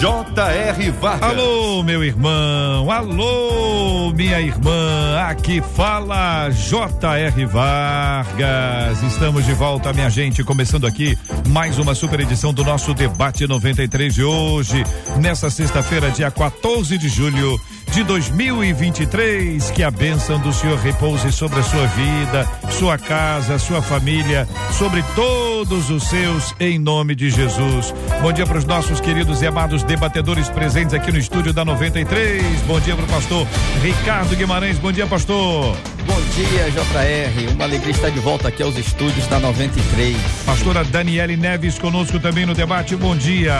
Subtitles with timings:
[0.00, 0.90] J.R.
[0.90, 1.30] Vargas.
[1.30, 7.46] Alô, meu irmão, alô, minha irmã, aqui fala J.R.
[7.46, 9.02] Vargas.
[9.02, 11.16] Estamos de volta, minha gente, começando aqui
[11.48, 14.84] mais uma super edição do nosso Debate 93 de hoje,
[15.18, 17.58] nessa sexta-feira, dia 14 de julho
[17.92, 19.70] de 2023.
[19.70, 25.02] Que a bênção do Senhor repouse sobre a sua vida, sua casa, sua família, sobre
[25.14, 27.94] todos os seus, em nome de Jesus.
[28.20, 32.42] Bom dia para os nossos queridos e amados debatedores presentes aqui no estúdio da 93.
[32.62, 33.46] Bom dia para o pastor
[33.82, 34.78] Ricardo Guimarães.
[34.78, 35.76] Bom dia, pastor.
[36.06, 37.54] Bom dia, JR.
[37.54, 40.16] Uma alegria estar de volta aqui aos estúdios da 93.
[40.44, 42.96] Pastora Daniele Neves conosco também no debate.
[42.96, 43.54] Bom dia.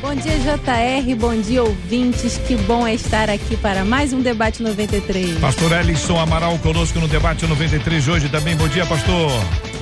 [0.00, 1.14] Bom dia, JR.
[1.16, 2.38] Bom dia, ouvintes.
[2.46, 5.38] Que bom é estar aqui para mais um debate 93.
[5.38, 8.56] Pastor Ellison Amaral conosco no debate 93 de hoje também.
[8.56, 9.30] Bom dia, pastor.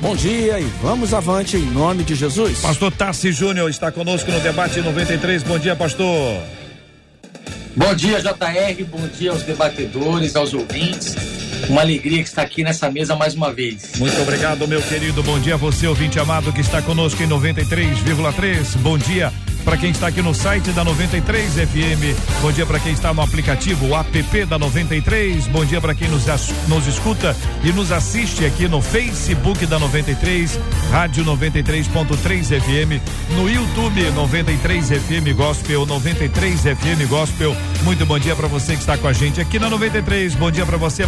[0.01, 2.61] Bom dia e vamos avante em nome de Jesus.
[2.61, 5.43] Pastor Tassi Júnior está conosco no debate 93.
[5.43, 6.41] Bom dia, pastor.
[7.77, 8.85] Bom dia, JR.
[8.85, 11.17] Bom dia aos debatedores, aos ouvintes.
[11.69, 13.93] Uma alegria que está aqui nessa mesa mais uma vez.
[13.99, 15.23] Muito obrigado, meu querido.
[15.23, 18.77] Bom dia a você, ouvinte amado, que está conosco em 93,3.
[18.79, 19.33] Bom dia
[19.69, 22.41] para quem está aqui no site da 93 FM.
[22.41, 25.47] Bom dia para quem está no aplicativo app da 93.
[25.49, 26.25] Bom dia para quem nos,
[26.67, 30.59] nos escuta e nos assiste aqui no Facebook da 93,
[30.91, 33.03] Rádio 93.3 FM,
[33.37, 37.55] no YouTube 93 FM Gospel, 93 FM Gospel.
[37.83, 40.35] Muito bom dia para você que está com a gente aqui na 93.
[40.35, 41.05] Bom dia para você,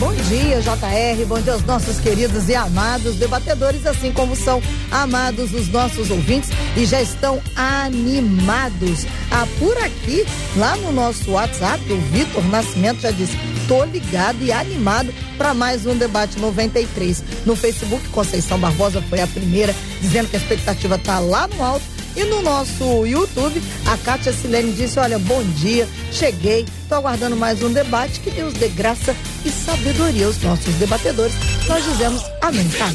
[0.00, 1.24] Bom dia, JR.
[1.24, 6.50] Bom dia aos nossos queridos e amados debatedores, assim como são amados os nossos ouvintes
[6.76, 9.06] e já estão animados.
[9.30, 14.50] Ah, por aqui, lá no nosso WhatsApp, o Vitor Nascimento já disse: tô ligado e
[14.50, 17.22] animado para mais um debate 93.
[17.44, 21.95] No Facebook, Conceição Barbosa foi a primeira, dizendo que a expectativa tá lá no alto.
[22.16, 27.62] E no nosso YouTube, a Kátia Silene disse: Olha, bom dia, cheguei, tô aguardando mais
[27.62, 28.20] um debate.
[28.20, 31.34] Que Deus dê graça e sabedoria aos nossos debatedores.
[31.68, 32.88] Nós dizemos amém, tá?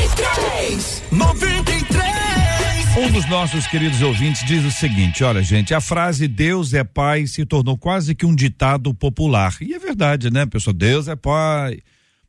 [0.00, 2.04] 93, 93.
[2.96, 7.26] Um dos nossos queridos ouvintes diz o seguinte: olha, gente, a frase Deus é Pai
[7.26, 9.54] se tornou quase que um ditado popular.
[9.60, 10.72] E é verdade, né, pessoal?
[10.72, 11.80] Deus é Pai.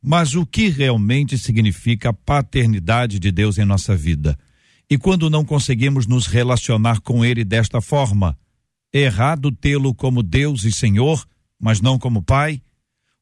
[0.02, 4.36] Mas o que realmente significa a paternidade de Deus em nossa vida?
[4.88, 8.38] E quando não conseguimos nos relacionar com Ele desta forma,
[8.92, 11.26] é errado tê-lo como Deus e Senhor,
[11.60, 12.62] mas não como Pai?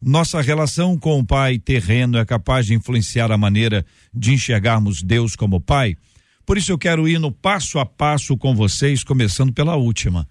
[0.00, 5.34] Nossa relação com o Pai terreno é capaz de influenciar a maneira de enxergarmos Deus
[5.34, 5.96] como Pai?
[6.44, 10.28] Por isso eu quero ir no passo a passo com vocês, começando pela última.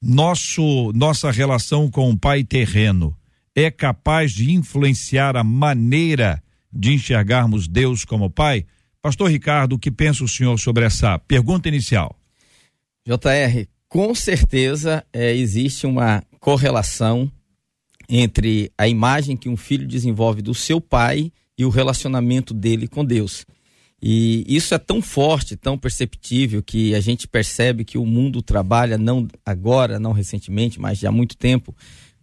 [0.00, 3.16] Nosso nossa relação com o Pai terreno
[3.56, 6.40] é capaz de influenciar a maneira
[6.72, 8.64] de enxergarmos Deus como Pai?
[9.06, 12.18] Pastor Ricardo, o que pensa o senhor sobre essa pergunta inicial?
[13.06, 17.30] JR, com certeza é, existe uma correlação
[18.08, 23.04] entre a imagem que um filho desenvolve do seu pai e o relacionamento dele com
[23.04, 23.46] Deus.
[24.02, 28.98] E isso é tão forte, tão perceptível, que a gente percebe que o mundo trabalha,
[28.98, 31.72] não agora, não recentemente, mas já há muito tempo,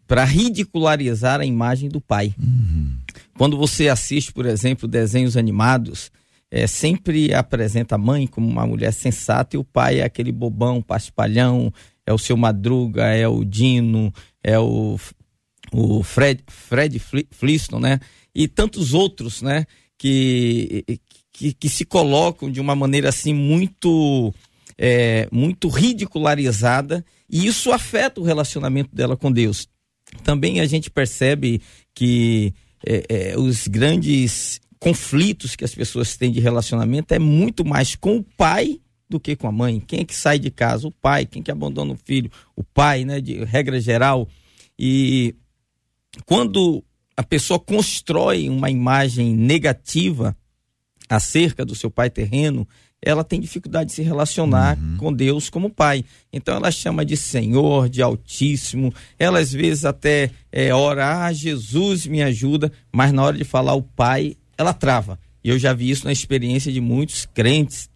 [0.06, 2.36] para ridicularizar a imagem do pai.
[2.38, 2.98] Uhum.
[3.38, 6.12] Quando você assiste, por exemplo, desenhos animados,
[6.54, 10.84] é, sempre apresenta a mãe como uma mulher sensata e o pai é aquele bobão,
[10.84, 11.74] paspalhão,
[12.06, 15.00] é o seu Madruga, é o Dino, é o,
[15.72, 18.00] o Fred, Fred Flintstone, né?
[18.36, 19.66] E tantos outros, né?
[19.98, 20.86] Que,
[21.32, 24.32] que, que se colocam de uma maneira assim muito
[24.78, 29.68] é, muito ridicularizada e isso afeta o relacionamento dela com Deus.
[30.24, 31.64] Também a gente percebe
[31.96, 32.54] que
[32.86, 38.18] é, é, os grandes conflitos que as pessoas têm de relacionamento é muito mais com
[38.18, 39.80] o pai do que com a mãe.
[39.80, 40.88] Quem é que sai de casa?
[40.88, 41.26] O pai.
[41.26, 42.30] Quem que abandona o filho?
[42.54, 43.22] O pai, né?
[43.22, 44.28] De regra geral.
[44.78, 45.36] E
[46.26, 46.84] quando
[47.16, 50.36] a pessoa constrói uma imagem negativa
[51.08, 52.68] acerca do seu pai terreno,
[53.02, 54.98] ela tem dificuldade de se relacionar uhum.
[54.98, 56.04] com Deus como pai.
[56.32, 58.94] Então ela chama de Senhor, de Altíssimo.
[59.18, 63.76] Ela às vezes até é, ora, ah, Jesus me ajuda, mas na hora de falar
[63.76, 65.20] o pai, ela trava.
[65.44, 67.90] E eu já vi isso na experiência de muitos crentes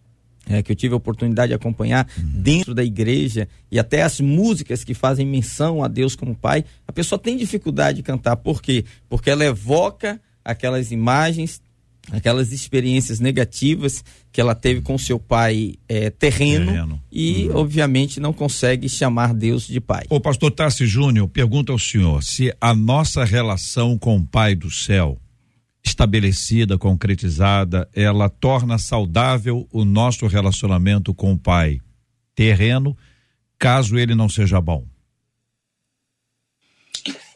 [0.48, 2.42] é, que eu tive a oportunidade de acompanhar uhum.
[2.42, 6.64] dentro da igreja e até as músicas que fazem menção a Deus como pai.
[6.86, 8.36] A pessoa tem dificuldade de cantar.
[8.36, 8.84] Por quê?
[9.08, 11.60] Porque ela evoca aquelas imagens
[12.10, 14.02] aquelas experiências negativas
[14.32, 17.56] que ela teve com seu pai é, terreno, terreno, e, uhum.
[17.56, 20.04] obviamente, não consegue chamar Deus de pai.
[20.08, 24.70] O pastor Tassi Júnior pergunta ao senhor se a nossa relação com o Pai do
[24.70, 25.18] céu,
[25.88, 31.80] estabelecida, concretizada, ela torna saudável o nosso relacionamento com o Pai
[32.34, 32.96] terreno,
[33.58, 34.86] caso ele não seja bom.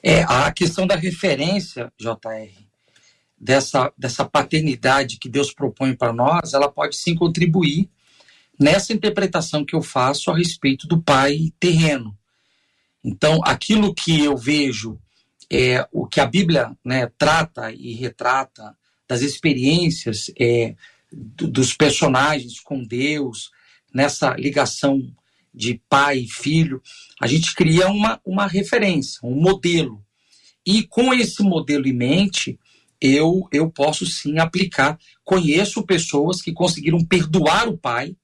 [0.02, 2.52] É, a questão da referência, JR,
[3.38, 7.88] dessa, dessa paternidade que Deus propõe para nós, ela pode sim contribuir
[8.58, 12.16] nessa interpretação que eu faço a respeito do pai terreno.
[13.04, 15.00] Então, aquilo que eu vejo,
[15.52, 18.75] é, o que a Bíblia né, trata e retrata
[19.06, 20.75] das experiências é,
[21.12, 23.50] do, dos personagens com Deus,
[23.93, 25.02] nessa ligação
[25.52, 26.81] de pai e filho,
[27.20, 30.02] a gente cria uma, uma referência, um modelo.
[30.64, 32.58] E com esse modelo em mente,
[32.99, 34.99] eu, eu posso sim aplicar.
[35.22, 38.16] Conheço pessoas que conseguiram perdoar o pai,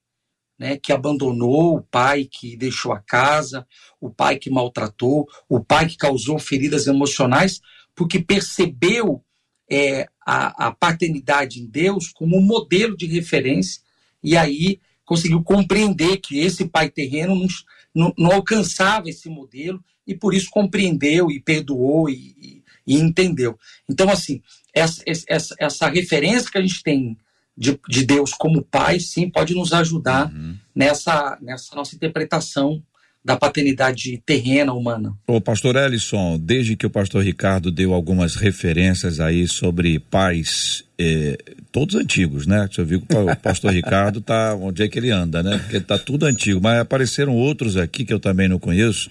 [0.58, 3.66] né, que abandonou, o pai que deixou a casa,
[4.00, 7.60] o pai que maltratou, o pai que causou feridas emocionais,
[7.94, 9.22] porque percebeu
[9.70, 13.82] é, a, a paternidade em Deus como um modelo de referência
[14.22, 17.46] e aí conseguiu compreender que esse pai terreno
[17.94, 23.58] não, não, alcançava esse modelo e por isso compreendeu e perdoou e, e, e entendeu.
[23.88, 24.42] Então, assim,
[24.74, 27.16] essa, essa, essa referência que a gente tem
[27.58, 30.54] de, de Deus como Pai, sim, pode nos ajudar uhum.
[30.74, 32.80] nessa, nessa nossa interpretação
[33.24, 35.12] da paternidade terrena humana.
[35.26, 41.36] O pastor Ellison, desde que o pastor Ricardo deu algumas referências aí sobre pais, eh,
[41.72, 42.66] todos antigos, né?
[42.70, 45.58] Você viu que o pastor Ricardo tá onde é que ele anda, né?
[45.58, 49.10] Porque tá tudo antigo, mas apareceram outros aqui que eu também não conheço.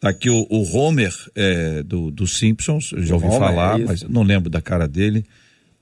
[0.00, 4.02] Tá aqui o, o Homer é, do, do Simpsons, já ouvi Homer, falar, é mas
[4.02, 5.24] não lembro da cara dele.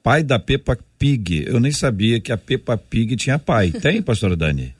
[0.02, 1.46] Pai da Peppa Pig.
[1.46, 3.70] Eu nem sabia que a Peppa Pig tinha pai.
[3.70, 4.74] Tem, pastora Dani?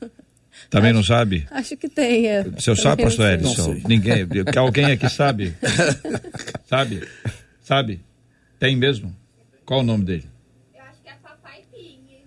[0.69, 1.47] Também acho, não sabe?
[1.49, 2.27] Acho que tem.
[2.27, 2.41] É.
[2.43, 3.81] O senhor sabe, pastor Edson?
[3.87, 4.27] Ninguém.
[4.27, 5.55] Que alguém aqui sabe?
[6.69, 7.01] sabe?
[7.63, 7.99] Sabe?
[8.59, 9.13] Tem mesmo?
[9.65, 10.25] Qual o nome dele?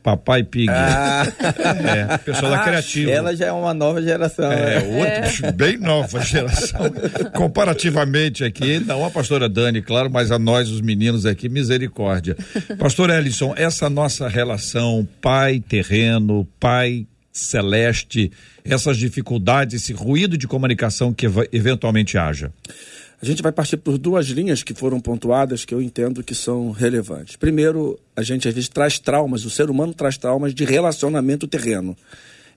[0.05, 0.69] Papai Pig.
[0.69, 1.25] Ah.
[1.65, 3.11] É, pessoa da criativa.
[3.11, 4.53] Ela já é uma nova geração.
[4.53, 4.99] É, né?
[4.99, 5.53] outra, é.
[5.53, 6.81] bem nova geração.
[7.35, 12.37] Comparativamente aqui, não a pastora Dani, claro, mas a nós, os meninos aqui, misericórdia.
[12.79, 18.31] Pastor Ellison, essa nossa relação pai terreno, pai celeste,
[18.65, 22.53] essas dificuldades, esse ruído de comunicação que eventualmente haja.
[23.25, 26.71] A gente vai partir por duas linhas que foram pontuadas que eu entendo que são
[26.71, 27.37] relevantes.
[27.37, 31.97] Primeiro, a gente às vezes traz traumas, o ser humano traz traumas de relacionamento terreno.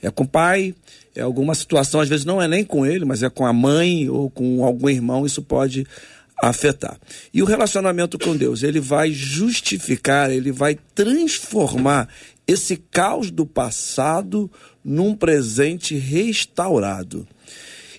[0.02, 0.75] É com o pai,
[1.16, 4.10] é alguma situação, às vezes não é nem com ele, mas é com a mãe
[4.10, 5.88] ou com algum irmão, isso pode
[6.44, 7.00] afetar.
[7.34, 12.10] E o relacionamento com Deus, ele vai justificar, ele vai transformar
[12.46, 14.52] esse caos do passado
[14.84, 17.25] num presente restaurado.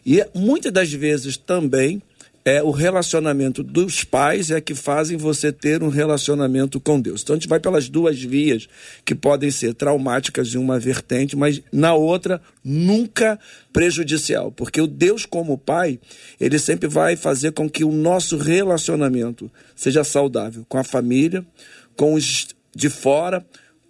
[0.05, 2.03] E muitas das vezes também
[2.49, 7.21] é o relacionamento dos pais é que fazem você ter um relacionamento com Deus.
[7.21, 8.67] Então a gente vai pelas duas vias
[9.05, 13.39] que podem ser traumáticas em uma vertente, mas na outra nunca
[13.71, 16.00] prejudicial, porque o Deus como pai,
[16.41, 21.44] ele sempre vai fazer com que o nosso relacionamento seja saudável com a família,
[21.97, 23.44] com os de fora,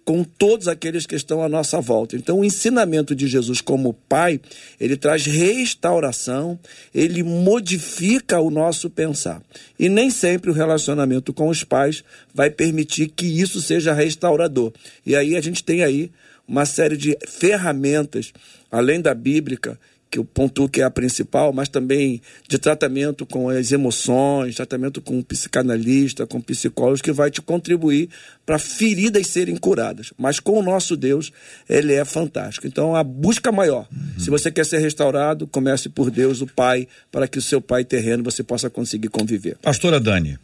[0.09, 2.15] com todos aqueles que estão à nossa volta.
[2.15, 4.41] Então, o ensinamento de Jesus como Pai,
[4.79, 6.57] ele traz restauração,
[6.95, 9.39] ele modifica o nosso pensar.
[9.77, 14.73] E nem sempre o relacionamento com os pais vai permitir que isso seja restaurador.
[15.05, 16.09] E aí a gente tem aí
[16.47, 18.33] uma série de ferramentas,
[18.71, 23.47] além da bíblica, que eu pontuo que é a principal, mas também de tratamento com
[23.49, 28.09] as emoções, tratamento com um psicanalista, com psicólogos, que vai te contribuir
[28.45, 30.11] para feridas serem curadas.
[30.17, 31.31] Mas com o nosso Deus,
[31.69, 32.65] ele é fantástico.
[32.65, 33.87] Então, a busca maior.
[33.91, 34.19] Uhum.
[34.19, 37.85] Se você quer ser restaurado, comece por Deus, o Pai, para que o seu Pai
[37.85, 39.57] terreno você possa conseguir conviver.
[39.61, 40.39] Pastora Dani.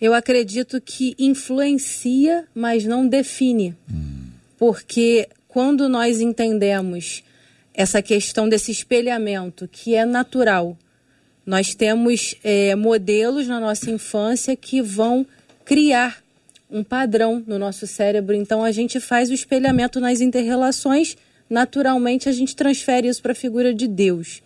[0.00, 3.74] Eu acredito que influencia, mas não define.
[3.90, 4.26] Hum.
[4.58, 7.22] Porque quando nós entendemos
[7.78, 10.76] essa questão desse espelhamento que é natural.
[11.46, 15.24] Nós temos é, modelos na nossa infância que vão
[15.64, 16.20] criar
[16.68, 18.34] um padrão no nosso cérebro.
[18.34, 21.16] Então a gente faz o espelhamento nas interrelações,
[21.48, 24.42] naturalmente a gente transfere isso para a figura de Deus.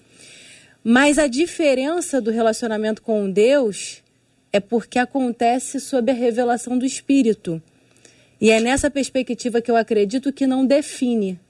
[0.84, 4.02] Mas a diferença do relacionamento com Deus
[4.52, 7.62] é porque acontece sob a revelação do Espírito.
[8.38, 11.40] E é nessa perspectiva que eu acredito que não define,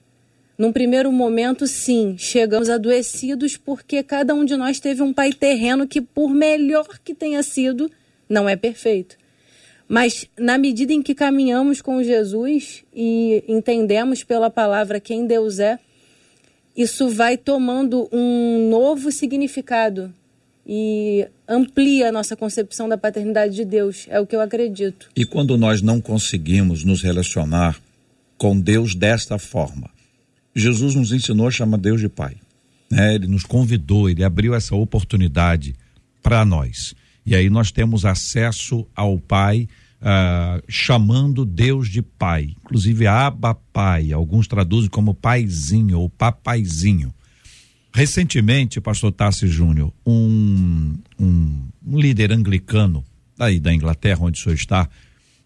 [0.57, 5.87] num primeiro momento, sim, chegamos adoecidos porque cada um de nós teve um pai terreno
[5.87, 7.89] que, por melhor que tenha sido,
[8.29, 9.17] não é perfeito.
[9.87, 15.79] Mas na medida em que caminhamos com Jesus e entendemos pela palavra quem Deus é,
[16.75, 20.13] isso vai tomando um novo significado
[20.65, 25.09] e amplia a nossa concepção da paternidade de Deus, é o que eu acredito.
[25.15, 27.79] E quando nós não conseguimos nos relacionar
[28.37, 29.92] com Deus desta forma,
[30.55, 32.35] Jesus nos ensinou a chamar Deus de Pai.
[32.89, 33.15] Né?
[33.15, 35.75] Ele nos convidou, ele abriu essa oportunidade
[36.21, 36.93] para nós.
[37.25, 39.67] E aí nós temos acesso ao Pai,
[40.01, 42.55] uh, chamando Deus de Pai.
[42.63, 44.11] Inclusive, Abba Pai.
[44.11, 47.13] Alguns traduzem como paizinho ou papaizinho.
[47.93, 53.03] Recentemente, pastor Tassi Júnior, um, um, um, líder anglicano
[53.37, 54.89] aí da Inglaterra, onde o senhor está,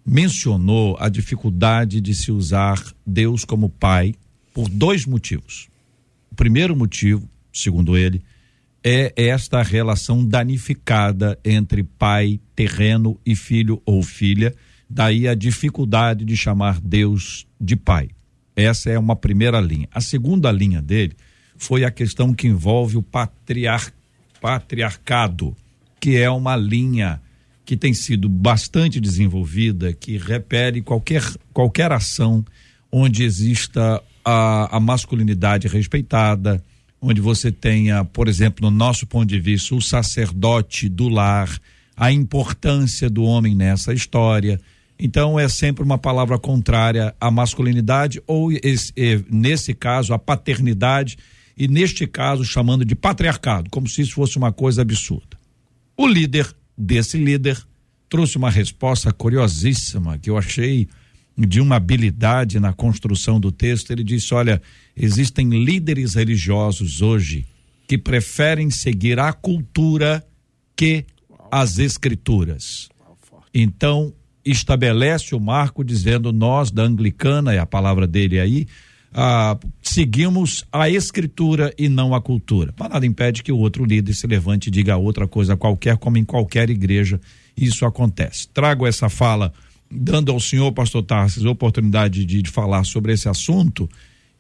[0.06, 4.16] mencionou a dificuldade de se usar Deus como pai
[4.58, 5.70] por dois motivos.
[6.32, 8.24] O primeiro motivo, segundo ele,
[8.84, 14.56] é esta relação danificada entre pai terreno e filho ou filha,
[14.90, 18.10] daí a dificuldade de chamar Deus de pai.
[18.56, 19.88] Essa é uma primeira linha.
[19.92, 21.16] A segunda linha dele
[21.56, 23.94] foi a questão que envolve o patriar,
[24.42, 25.56] patriarcado,
[26.00, 27.22] que é uma linha
[27.64, 31.24] que tem sido bastante desenvolvida, que repele qualquer,
[31.54, 32.44] qualquer ação
[32.92, 36.62] onde exista a, a masculinidade respeitada,
[37.02, 41.50] onde você tenha, por exemplo, no nosso ponto de vista, o sacerdote do lar,
[41.96, 44.60] a importância do homem nessa história.
[45.00, 48.92] Então é sempre uma palavra contrária à masculinidade ou esse,
[49.32, 51.18] nesse caso a paternidade
[51.56, 55.38] e neste caso chamando de patriarcado, como se isso fosse uma coisa absurda.
[55.96, 57.58] O líder desse líder
[58.10, 60.90] trouxe uma resposta curiosíssima que eu achei
[61.38, 63.92] de uma habilidade na construção do texto.
[63.92, 64.62] Ele disse: Olha,
[64.96, 67.46] existem líderes religiosos hoje
[67.88, 70.26] que preferem seguir a cultura
[70.76, 71.06] que
[71.52, 72.90] as escrituras.
[73.54, 74.14] Então,
[74.46, 78.68] estabelece o marco dizendo: Nós, da anglicana, é a palavra dele aí,
[79.14, 82.74] ah, seguimos a escritura e não a cultura.
[82.78, 86.18] Mas nada impede que o outro líder se levante e diga outra coisa qualquer, como
[86.18, 87.20] em qualquer igreja
[87.56, 88.48] isso acontece.
[88.50, 89.52] Trago essa fala,
[89.90, 93.90] dando ao senhor, pastor Tarsis, a oportunidade de, de falar sobre esse assunto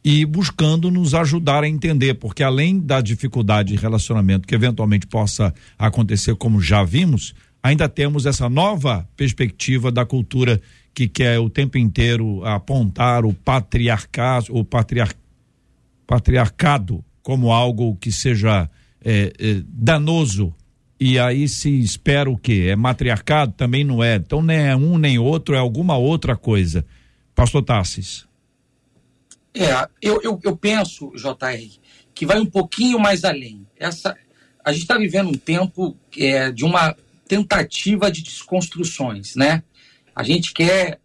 [0.03, 5.53] e buscando nos ajudar a entender, porque além da dificuldade de relacionamento que eventualmente possa
[5.77, 10.61] acontecer, como já vimos, ainda temos essa nova perspectiva da cultura
[10.93, 15.13] que quer o tempo inteiro apontar o patriarcado, o patriar,
[16.05, 18.69] patriarcado como algo que seja
[19.03, 20.53] é, é, danoso.
[20.99, 22.67] E aí se espera o quê?
[22.69, 23.53] É matriarcado?
[23.53, 24.15] Também não é.
[24.15, 26.85] Então nem é um nem outro, é alguma outra coisa.
[27.35, 28.25] Pastor Tassis.
[29.53, 31.79] É, eu, eu, eu penso, JR,
[32.13, 33.65] que vai um pouquinho mais além.
[33.77, 34.15] Essa,
[34.63, 36.95] a gente está vivendo um tempo é, de uma
[37.27, 39.63] tentativa de desconstruções, né?
[40.15, 40.99] A gente quer,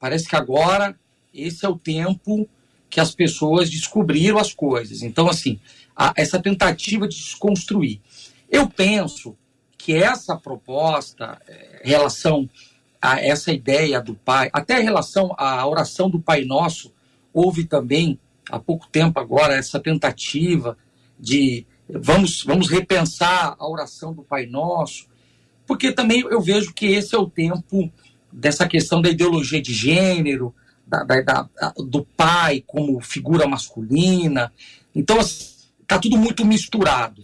[0.00, 0.96] parece que agora
[1.32, 2.48] esse é o tempo
[2.88, 5.02] que as pessoas descobriram as coisas.
[5.02, 5.60] Então, assim,
[5.94, 8.00] a, essa tentativa de desconstruir.
[8.50, 9.36] Eu penso
[9.76, 12.48] que essa proposta, é, relação
[13.00, 16.92] a essa ideia do Pai, até a relação à oração do Pai Nosso,
[17.32, 18.18] houve também,
[18.50, 20.76] há pouco tempo agora, essa tentativa
[21.18, 25.06] de vamos, vamos repensar a oração do Pai Nosso,
[25.66, 27.90] porque também eu vejo que esse é o tempo
[28.32, 30.54] dessa questão da ideologia de gênero,
[30.86, 34.52] da, da, da, do pai como figura masculina.
[34.94, 37.22] Então, está tudo muito misturado.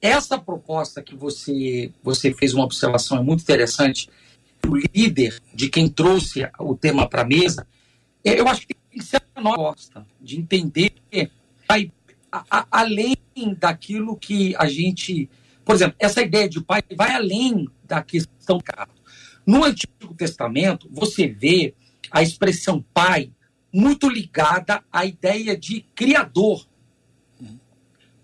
[0.00, 4.08] Essa proposta que você, você fez uma observação é muito interessante.
[4.66, 7.66] O líder de quem trouxe o tema para a mesa,
[8.24, 10.92] é, eu acho que tem que ser a nossa proposta de entender
[12.30, 13.16] a, a, além
[13.58, 15.28] daquilo que a gente.
[15.64, 18.64] Por exemplo, essa ideia de pai vai além da questão do
[19.46, 21.74] no Antigo Testamento, você vê
[22.10, 23.32] a expressão pai
[23.72, 26.66] muito ligada à ideia de criador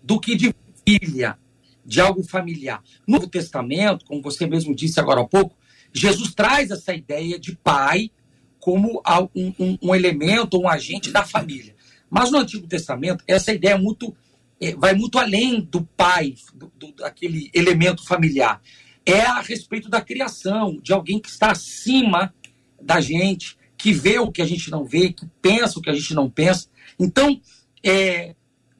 [0.03, 0.53] do que de
[0.87, 1.37] filha,
[1.85, 2.83] de algo familiar.
[3.07, 5.55] No Novo Testamento, como você mesmo disse agora há pouco,
[5.93, 8.11] Jesus traz essa ideia de pai
[8.59, 9.01] como
[9.35, 11.75] um, um, um elemento, um agente da família.
[12.09, 14.15] Mas no Antigo Testamento, essa ideia é muito,
[14.59, 18.61] é, vai muito além do pai, do, do, daquele elemento familiar
[19.05, 22.33] é a respeito da criação, de alguém que está acima
[22.81, 25.93] da gente, que vê o que a gente não vê, que pensa o que a
[25.93, 26.67] gente não pensa.
[26.99, 27.39] Então,
[27.83, 28.35] é,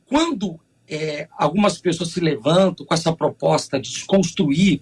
[0.06, 4.82] quando é, algumas pessoas se levantam com essa proposta de desconstruir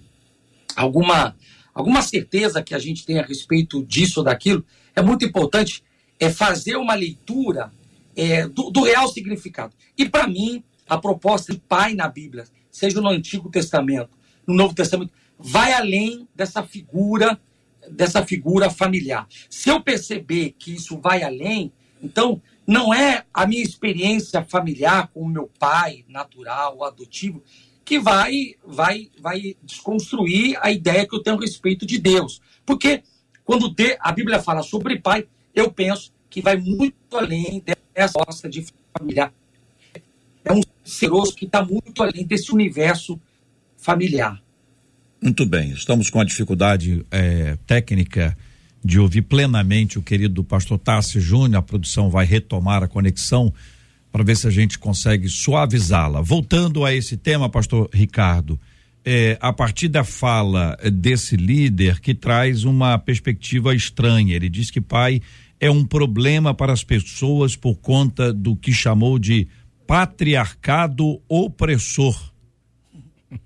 [0.76, 1.36] alguma,
[1.72, 5.82] alguma certeza que a gente tem a respeito disso ou daquilo, é muito importante
[6.20, 7.72] é fazer uma leitura
[8.16, 9.74] é, do, do real significado.
[9.98, 14.10] E, para mim, a proposta de pai na Bíblia, seja no Antigo Testamento,
[14.46, 17.40] no Novo Testamento, vai além dessa figura
[17.90, 19.26] dessa figura familiar.
[19.50, 21.70] Se eu perceber que isso vai além,
[22.02, 27.42] então não é a minha experiência familiar com o meu pai natural adotivo
[27.84, 32.40] que vai vai vai desconstruir a ideia que eu tenho a respeito de Deus.
[32.64, 33.02] Porque
[33.44, 37.62] quando a Bíblia fala sobre pai, eu penso que vai muito além
[37.94, 38.66] dessa nossa de
[38.96, 39.32] familiar.
[40.44, 43.20] É um seroso que está muito além desse universo
[43.76, 44.42] familiar.
[45.22, 48.36] Muito bem, estamos com a dificuldade é, técnica
[48.84, 51.60] de ouvir plenamente o querido pastor Tássio Júnior.
[51.60, 53.52] A produção vai retomar a conexão
[54.12, 56.20] para ver se a gente consegue suavizá-la.
[56.20, 58.60] Voltando a esse tema, pastor Ricardo,
[59.04, 64.36] é, a partir da fala desse líder que traz uma perspectiva estranha.
[64.36, 65.20] Ele diz que pai
[65.58, 69.48] é um problema para as pessoas por conta do que chamou de
[69.86, 72.32] patriarcado opressor.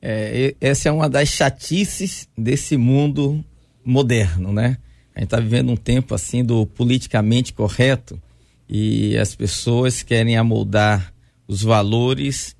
[0.00, 3.44] É, essa é uma das chatices desse mundo
[3.88, 4.78] moderno, né?
[5.14, 8.20] A gente está vivendo um tempo assim do politicamente correto
[8.68, 11.12] e as pessoas querem amoldar
[11.46, 12.54] os valores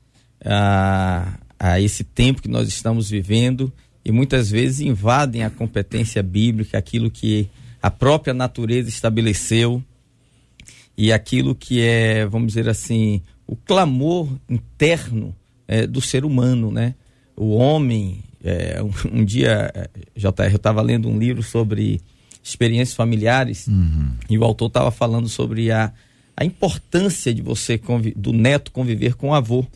[0.44, 3.72] a, a esse tempo que nós estamos vivendo
[4.04, 7.48] e muitas vezes invadem a competência bíblica, aquilo que
[7.80, 9.82] a própria natureza estabeleceu
[10.96, 15.34] e aquilo que é, vamos dizer assim, o clamor interno
[15.68, 16.94] é, do ser humano, né?
[17.36, 22.00] O homem, é, um, um, dia, é, JR, eu estava lendo um livro sobre
[22.42, 24.10] experiências familiares uhum.
[24.28, 25.92] e o autor estava falando sobre a,
[26.36, 27.80] a importância de você,
[28.16, 29.66] do neto conviver com o avô,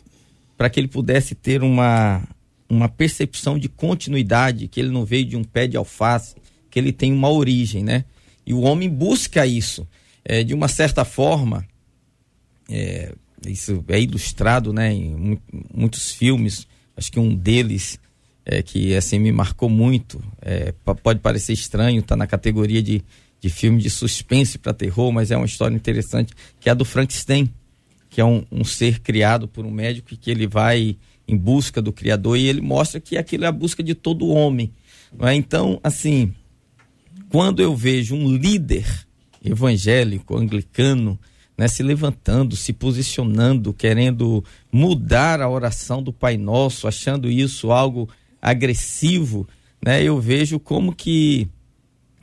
[0.57, 2.23] para que ele pudesse ter uma,
[2.69, 6.35] uma percepção de continuidade, que ele não veio de um pé de alface,
[6.69, 8.05] que ele tem uma origem, né?
[8.45, 9.87] E o homem busca isso.
[10.25, 11.65] É, de uma certa forma,
[12.69, 13.13] é,
[13.45, 15.39] isso é ilustrado né, em
[15.73, 17.99] muitos filmes, acho que um deles
[18.45, 20.21] é, que assim me marcou muito.
[20.41, 23.03] É, pode parecer estranho, está na categoria de,
[23.39, 26.85] de filme de suspense para terror, mas é uma história interessante, que é a do
[26.85, 27.49] Frankenstein,
[28.09, 31.81] que é um, um, ser criado por um médico e que ele vai em busca
[31.81, 34.71] do Criador e ele mostra que aquilo é a busca de todo homem.
[35.21, 35.33] É?
[35.33, 36.33] Então, assim,
[37.29, 38.85] quando eu vejo um líder
[39.43, 41.19] evangélico, anglicano,
[41.57, 48.09] né, se levantando, se posicionando, querendo mudar a oração do Pai Nosso, achando isso algo
[48.43, 49.47] agressivo,
[49.83, 51.47] né, eu vejo como que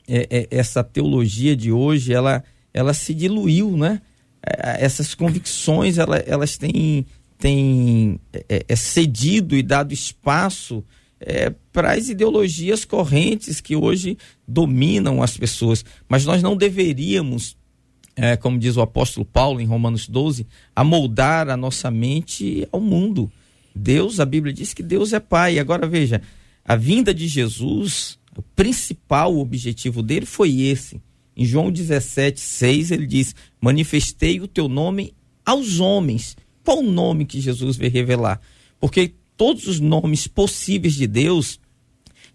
[0.07, 4.03] é, é, essa teologia de hoje ela, ela se diluiu, né?
[4.45, 7.07] É, essas convicções ela, elas têm,
[7.39, 10.85] têm é, é cedido e dado espaço
[11.21, 15.85] é, para as ideologias correntes que hoje dominam as pessoas.
[16.09, 17.57] Mas nós não deveríamos
[18.17, 23.33] é, como diz o apóstolo Paulo em Romanos 12, amoldar a nossa mente ao mundo.
[23.75, 25.59] Deus, a Bíblia diz que Deus é Pai.
[25.59, 26.21] Agora veja,
[26.65, 31.01] a vinda de Jesus, o principal objetivo dele foi esse.
[31.37, 36.37] Em João 17, 6, ele diz: Manifestei o teu nome aos homens.
[36.65, 38.41] Qual o nome que Jesus veio revelar?
[38.79, 41.59] Porque todos os nomes possíveis de Deus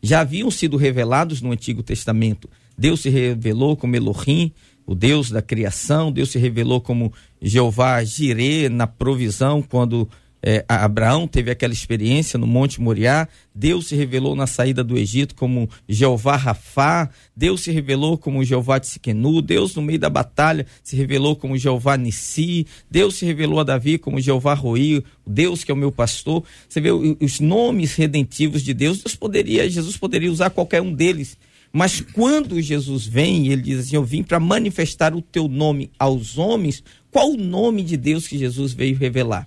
[0.02, 2.50] já haviam sido revelados no Antigo Testamento.
[2.78, 4.52] Deus se revelou como Elohim,
[4.86, 10.10] o Deus da criação, Deus se revelou como Jeová Jirê na provisão quando
[10.48, 15.34] é, Abraão teve aquela experiência no Monte Moriá, Deus se revelou na saída do Egito
[15.34, 20.96] como Jeová Rafá, Deus se revelou como Jeová Tsiquenu, Deus no meio da batalha se
[20.96, 25.74] revelou como Jeová Nissi, Deus se revelou a Davi como Jeová Roi, Deus que é
[25.74, 26.44] o meu pastor.
[26.70, 31.40] Você vê os nomes redentivos de Deus, Deus poderia, Jesus poderia usar qualquer um deles
[31.78, 36.38] mas quando Jesus vem, ele diz assim: Eu vim para manifestar o teu nome aos
[36.38, 36.82] homens.
[37.12, 39.46] Qual o nome de Deus que Jesus veio revelar?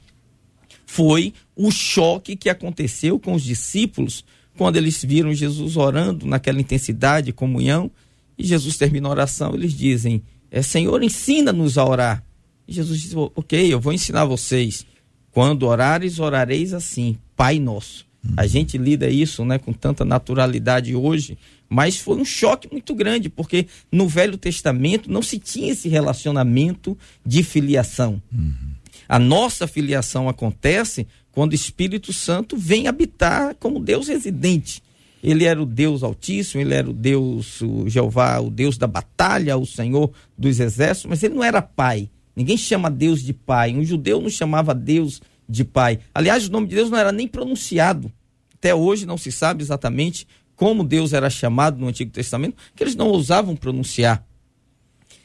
[0.90, 4.24] Foi o choque que aconteceu com os discípulos
[4.57, 7.90] quando eles viram Jesus orando naquela intensidade, comunhão.
[8.38, 12.24] E Jesus termina a oração, eles dizem: é, Senhor, ensina-nos a orar.
[12.66, 14.87] E Jesus diz: Ok, eu vou ensinar vocês.
[15.31, 18.09] Quando orares, orareis assim, Pai Nosso.
[18.37, 23.29] A gente lida isso né, com tanta naturalidade hoje, mas foi um choque muito grande,
[23.29, 28.20] porque no Velho Testamento não se tinha esse relacionamento de filiação.
[28.33, 28.72] Uhum.
[29.09, 34.83] A nossa filiação acontece quando o Espírito Santo vem habitar como Deus residente.
[35.23, 39.57] Ele era o Deus Altíssimo, ele era o Deus, o Jeová, o Deus da batalha,
[39.57, 42.09] o Senhor dos exércitos, mas ele não era pai.
[42.37, 43.75] Ninguém chama Deus de pai.
[43.75, 45.99] Um judeu não chamava Deus de pai.
[46.14, 48.12] Aliás, o nome de Deus não era nem pronunciado.
[48.55, 52.94] Até hoje não se sabe exatamente como Deus era chamado no Antigo Testamento, que eles
[52.94, 54.25] não ousavam pronunciar.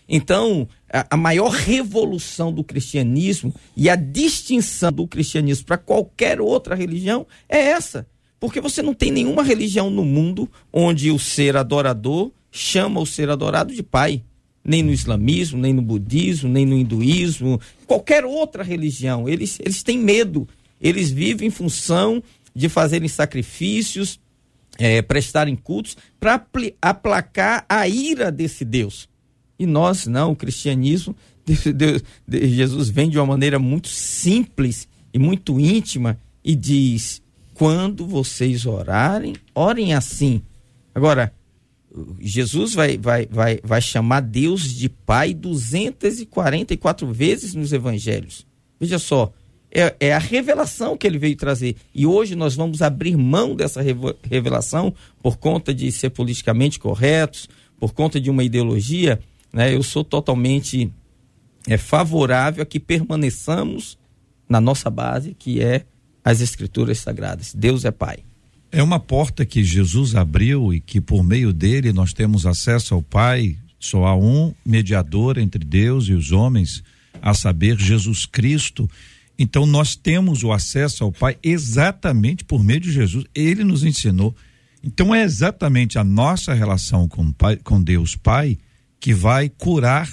[0.08, 7.26] Então, a, maior revolução do cristianismo e a distinção do cristianismo para qualquer outra religião
[7.48, 8.06] é essa.
[8.40, 13.30] Porque você não tem nenhuma religião no mundo onde o ser adorador chama o ser
[13.30, 14.22] adorado de pai.
[14.66, 19.28] Nem no islamismo, nem no budismo, nem no hinduísmo, qualquer outra religião.
[19.28, 20.48] Eles, eles têm medo.
[20.80, 22.22] Eles vivem em função
[22.56, 24.20] de fazerem sacrifícios,
[24.78, 26.46] é, prestarem cultos, para
[26.82, 29.10] aplacar a ira desse Deus.
[29.58, 31.16] E nós, não, o cristianismo,
[31.76, 37.22] Deus, Jesus vem de uma maneira muito simples e muito íntima e diz:
[37.54, 40.42] quando vocês orarem, orem assim.
[40.94, 41.34] Agora,
[42.20, 48.46] Jesus vai, vai, vai, vai chamar Deus de Pai 244 vezes nos evangelhos.
[48.80, 49.32] Veja só,
[49.72, 51.76] é, é, a revelação que ele veio trazer.
[51.94, 53.82] E hoje nós vamos abrir mão dessa
[54.24, 59.20] revelação por conta de ser politicamente corretos, por conta de uma ideologia.
[59.54, 59.76] Né?
[59.76, 60.92] Eu sou totalmente
[61.68, 63.98] é, favorável a que permaneçamos
[64.50, 65.86] na nossa base, que é
[66.26, 67.54] as Escrituras Sagradas.
[67.54, 68.20] Deus é Pai.
[68.72, 73.04] É uma porta que Jesus abriu e que por meio dele nós temos acesso ao
[73.04, 73.56] Pai.
[73.80, 76.84] Só há um mediador entre Deus e os homens,
[77.22, 78.90] a saber, Jesus Cristo.
[79.38, 83.26] Então nós temos o acesso ao Pai exatamente por meio de Jesus.
[83.36, 84.36] Ele nos ensinou.
[84.84, 88.58] Então é exatamente a nossa relação com, pai, com Deus Pai
[89.04, 90.10] que vai curar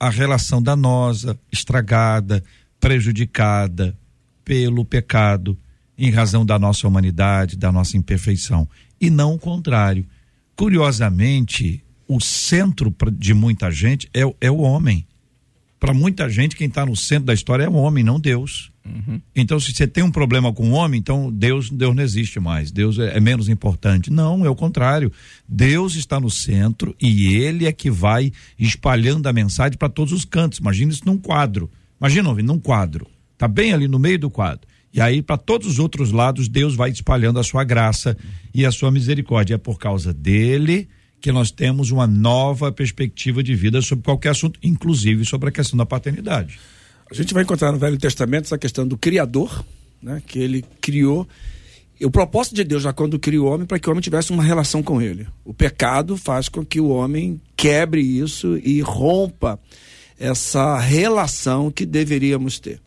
[0.00, 2.42] a relação danosa, estragada,
[2.80, 3.96] prejudicada
[4.44, 5.56] pelo pecado
[5.96, 8.68] em razão da nossa humanidade, da nossa imperfeição,
[9.00, 10.04] e não o contrário.
[10.56, 15.06] Curiosamente, o centro de muita gente é, é o homem.
[15.82, 18.70] Para muita gente, quem está no centro da história é o homem, não Deus.
[18.86, 19.20] Uhum.
[19.34, 22.70] Então, se você tem um problema com o homem, então Deus, Deus não existe mais.
[22.70, 24.08] Deus é, é menos importante.
[24.08, 25.10] Não, é o contrário.
[25.48, 30.24] Deus está no centro e ele é que vai espalhando a mensagem para todos os
[30.24, 30.60] cantos.
[30.60, 31.68] Imagina isso num quadro.
[32.00, 33.08] Imagina, num quadro.
[33.32, 34.68] Está bem ali no meio do quadro.
[34.94, 38.16] E aí, para todos os outros lados, Deus vai espalhando a sua graça
[38.54, 39.56] e a sua misericórdia.
[39.56, 40.88] É por causa dele
[41.22, 45.76] que nós temos uma nova perspectiva de vida sobre qualquer assunto, inclusive sobre a questão
[45.76, 46.58] da paternidade.
[47.08, 49.64] A gente vai encontrar no Velho Testamento essa questão do Criador,
[50.02, 51.26] né, que ele criou.
[52.02, 54.42] O propósito de Deus, já quando criou o homem, para que o homem tivesse uma
[54.42, 55.28] relação com ele.
[55.44, 59.60] O pecado faz com que o homem quebre isso e rompa
[60.18, 62.80] essa relação que deveríamos ter.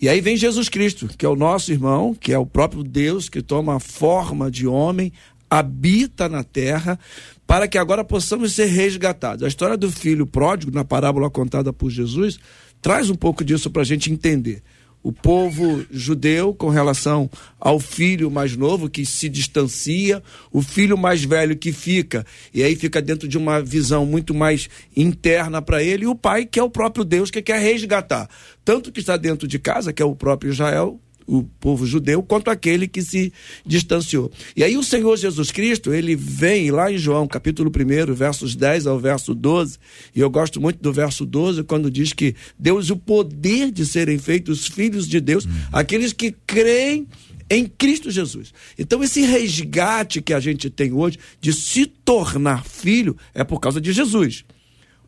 [0.00, 3.28] E aí vem Jesus Cristo, que é o nosso irmão, que é o próprio Deus
[3.28, 5.12] que toma a forma de homem,
[5.48, 6.98] habita na terra,
[7.46, 9.42] para que agora possamos ser resgatados.
[9.42, 12.38] A história do filho pródigo, na parábola contada por Jesus,
[12.80, 14.62] traz um pouco disso para a gente entender
[15.04, 17.30] o povo judeu com relação
[17.60, 22.74] ao filho mais novo que se distancia, o filho mais velho que fica, e aí
[22.74, 26.62] fica dentro de uma visão muito mais interna para ele, e o pai que é
[26.62, 28.30] o próprio Deus que quer resgatar,
[28.64, 32.50] tanto que está dentro de casa, que é o próprio Israel, o povo judeu quanto
[32.50, 33.32] aquele que se
[33.64, 34.30] distanciou.
[34.56, 38.86] E aí o Senhor Jesus Cristo, ele vem lá em João, capítulo 1, versos 10
[38.86, 39.78] ao verso 12,
[40.14, 44.18] e eu gosto muito do verso 12, quando diz que Deus o poder de serem
[44.18, 45.52] feitos filhos de Deus, uhum.
[45.72, 47.06] aqueles que creem
[47.48, 48.52] em Cristo Jesus.
[48.78, 53.80] Então, esse resgate que a gente tem hoje de se tornar filho é por causa
[53.80, 54.44] de Jesus.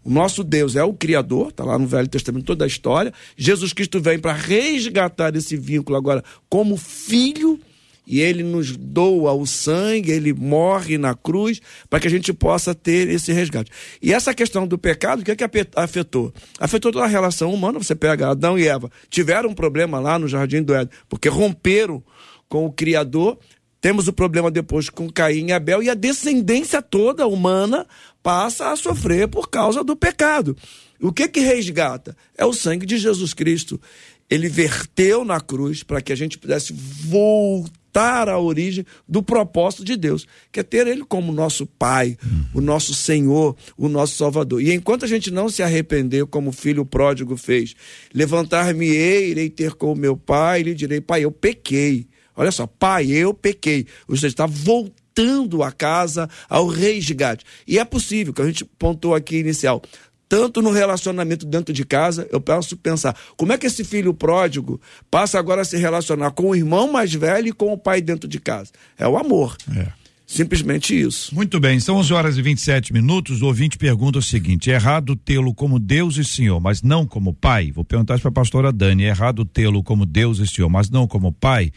[0.06, 3.12] O nosso Deus é o Criador, está lá no Velho Testamento toda a história.
[3.36, 7.58] Jesus Cristo vem para resgatar esse vínculo agora como filho
[8.06, 12.72] e ele nos doa o sangue, ele morre na cruz para que a gente possa
[12.72, 13.72] ter esse resgate.
[14.00, 16.32] E essa questão do pecado, o que é que afetou?
[16.60, 17.80] Afetou toda a relação humana.
[17.80, 22.00] Você pega Adão e Eva, tiveram um problema lá no jardim do Éden, porque romperam
[22.48, 23.40] com o Criador.
[23.86, 27.86] Temos o problema depois com Caim e Abel e a descendência toda humana
[28.20, 30.56] passa a sofrer por causa do pecado.
[31.00, 32.16] O que que resgata?
[32.36, 33.80] É o sangue de Jesus Cristo.
[34.28, 39.96] Ele verteu na cruz para que a gente pudesse voltar à origem do propósito de
[39.96, 42.18] Deus, que é ter Ele como nosso Pai,
[42.52, 44.60] o nosso Senhor, o nosso Salvador.
[44.60, 47.76] E enquanto a gente não se arrepender, como o filho pródigo fez,
[48.12, 52.08] levantar-me-ei, irei ter com o meu pai, lhe direi, pai, eu pequei.
[52.36, 53.86] Olha só, pai, eu pequei.
[54.06, 57.44] Você está voltando voltando a casa ao resgate.
[57.66, 59.82] E é possível, que a gente pontou aqui inicial,
[60.28, 64.80] tanto no relacionamento dentro de casa, eu posso pensar, como é que esse filho pródigo
[65.10, 68.28] passa agora a se relacionar com o irmão mais velho e com o pai dentro
[68.28, 68.72] de casa?
[68.98, 69.56] É o amor.
[69.74, 69.86] É.
[70.26, 71.32] Simplesmente isso.
[71.32, 73.42] Muito bem, são 11 horas e 27 minutos.
[73.42, 77.32] O ouvinte pergunta o seguinte: é errado tê-lo como Deus e Senhor, mas não como
[77.32, 77.70] Pai?
[77.70, 80.90] Vou perguntar isso para a pastora Dani: é errado tê-lo como Deus e Senhor, mas
[80.90, 81.70] não como Pai?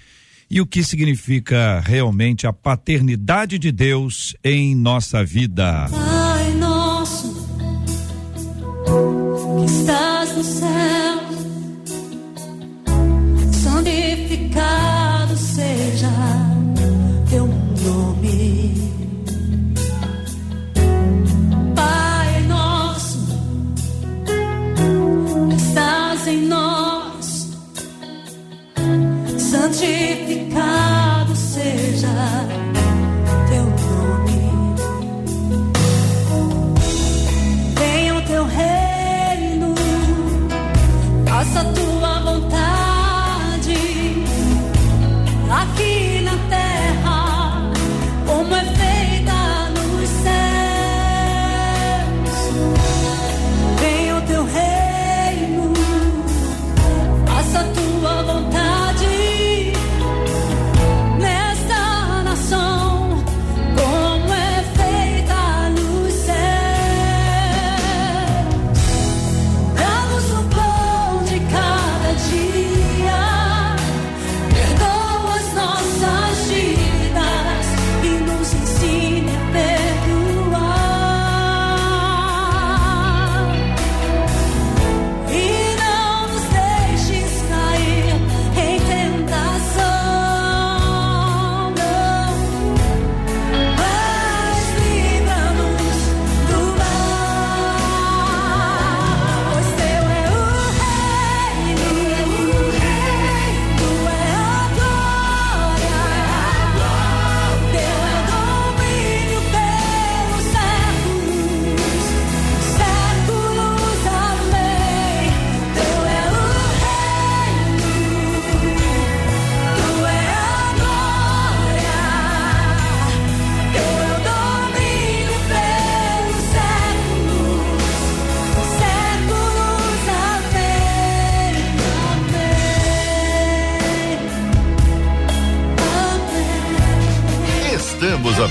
[0.49, 5.87] E o que significa realmente a paternidade de Deus em nossa vida.
[5.89, 7.47] Pai nosso,
[9.59, 11.08] que estás no céu,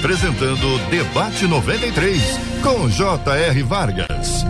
[0.09, 2.23] apresentando Debate 93
[2.63, 3.63] com J.R.
[3.63, 4.43] Vargas.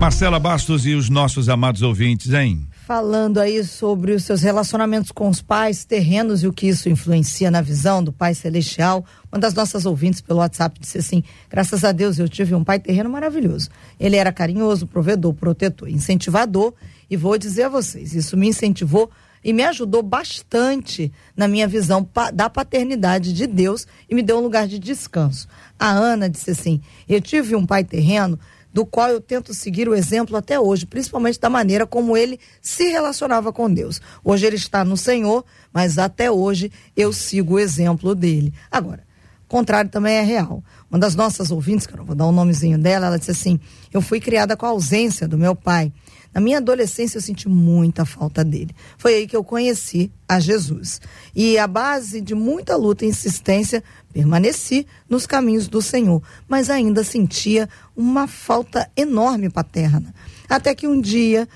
[0.00, 2.66] Marcela Bastos e os nossos amados ouvintes, hein?
[2.88, 7.52] Falando aí sobre os seus relacionamentos com os pais terrenos e o que isso influencia
[7.52, 9.04] na visão do Pai Celestial.
[9.30, 12.80] Uma das nossas ouvintes pelo WhatsApp disse assim: graças a Deus eu tive um pai
[12.80, 13.68] terreno maravilhoso.
[14.00, 16.74] Ele era carinhoso, provedor, protetor, incentivador.
[17.08, 19.08] E vou dizer a vocês, isso me incentivou
[19.46, 22.04] e me ajudou bastante na minha visão
[22.34, 25.46] da paternidade de Deus e me deu um lugar de descanso.
[25.78, 28.36] A Ana disse assim: Eu tive um pai terreno
[28.72, 32.88] do qual eu tento seguir o exemplo até hoje, principalmente da maneira como ele se
[32.88, 34.00] relacionava com Deus.
[34.24, 38.52] Hoje ele está no Senhor, mas até hoje eu sigo o exemplo dele.
[38.68, 39.04] Agora,
[39.46, 40.60] contrário também é real.
[40.90, 43.60] Uma das nossas ouvintes, que eu vou dar o um nomezinho dela, ela disse assim:
[43.92, 45.92] Eu fui criada com a ausência do meu pai.
[46.36, 48.76] Na minha adolescência eu senti muita falta dele.
[48.98, 51.00] Foi aí que eu conheci a Jesus.
[51.34, 57.02] E a base de muita luta e insistência, permaneci nos caminhos do Senhor, mas ainda
[57.02, 60.14] sentia uma falta enorme paterna.
[60.46, 61.48] Até que um dia,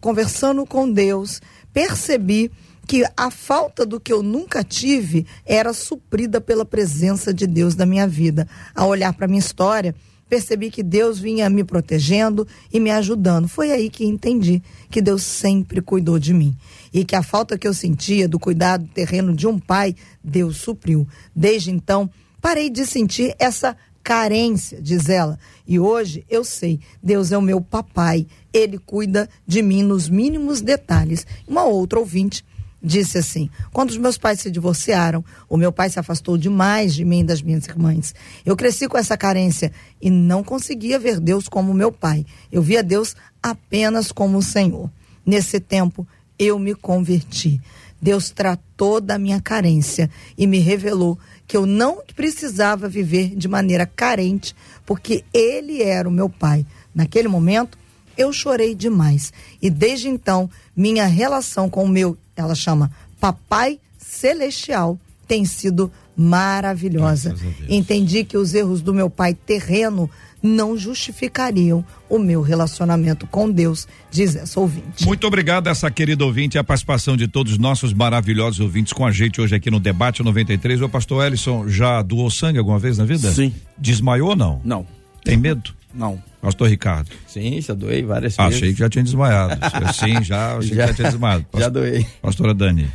[0.00, 2.50] conversando com Deus, percebi
[2.86, 7.84] que a falta do que eu nunca tive era suprida pela presença de Deus na
[7.84, 8.48] minha vida.
[8.74, 9.94] Ao olhar para minha história,
[10.32, 13.46] percebi que Deus vinha me protegendo e me ajudando.
[13.46, 16.56] Foi aí que entendi que Deus sempre cuidou de mim
[16.90, 21.06] e que a falta que eu sentia do cuidado terreno de um pai, Deus supriu.
[21.36, 22.08] Desde então,
[22.40, 25.38] parei de sentir essa carência, diz ela.
[25.68, 30.62] E hoje eu sei, Deus é o meu papai, ele cuida de mim nos mínimos
[30.62, 31.26] detalhes.
[31.46, 32.42] Uma outra ouvinte
[32.82, 37.04] disse assim: quando os meus pais se divorciaram, o meu pai se afastou demais de
[37.04, 38.14] mim e das minhas irmãs.
[38.44, 42.26] Eu cresci com essa carência e não conseguia ver Deus como meu pai.
[42.50, 44.90] Eu via Deus apenas como o Senhor.
[45.24, 46.06] Nesse tempo,
[46.38, 47.60] eu me converti.
[48.00, 51.16] Deus tratou da minha carência e me revelou
[51.46, 56.66] que eu não precisava viver de maneira carente, porque Ele era o meu pai.
[56.92, 57.78] Naquele momento,
[58.16, 59.32] eu chorei demais.
[59.60, 67.34] E desde então, minha relação com o meu ela chama Papai Celestial, tem sido maravilhosa.
[67.68, 70.10] Entendi que os erros do meu pai terreno
[70.42, 75.06] não justificariam o meu relacionamento com Deus, diz essa ouvinte.
[75.06, 79.06] Muito obrigado essa querida ouvinte e a participação de todos os nossos maravilhosos ouvintes com
[79.06, 80.82] a gente hoje aqui no Debate 93.
[80.82, 83.32] O pastor Ellison já doou sangue alguma vez na vida?
[83.32, 83.54] Sim.
[83.78, 84.60] Desmaiou ou não?
[84.64, 84.86] Não.
[85.24, 85.72] Tem medo?
[85.94, 86.22] Não.
[86.40, 87.10] Pastor Ricardo.
[87.26, 88.58] Sim, já doei várias ah, vezes.
[88.58, 89.54] Achei que já tinha desmaiado.
[89.92, 91.46] Sim, já, achei já, que já tinha desmaiado.
[91.56, 92.06] já doei.
[92.20, 92.88] Pastora Dani.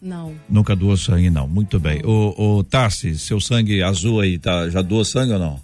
[0.00, 0.34] Não.
[0.48, 1.46] Nunca doou sangue, não.
[1.46, 2.02] Muito bem.
[2.04, 5.60] O, o Tassi, seu sangue azul aí, tá, já doou sangue ou não?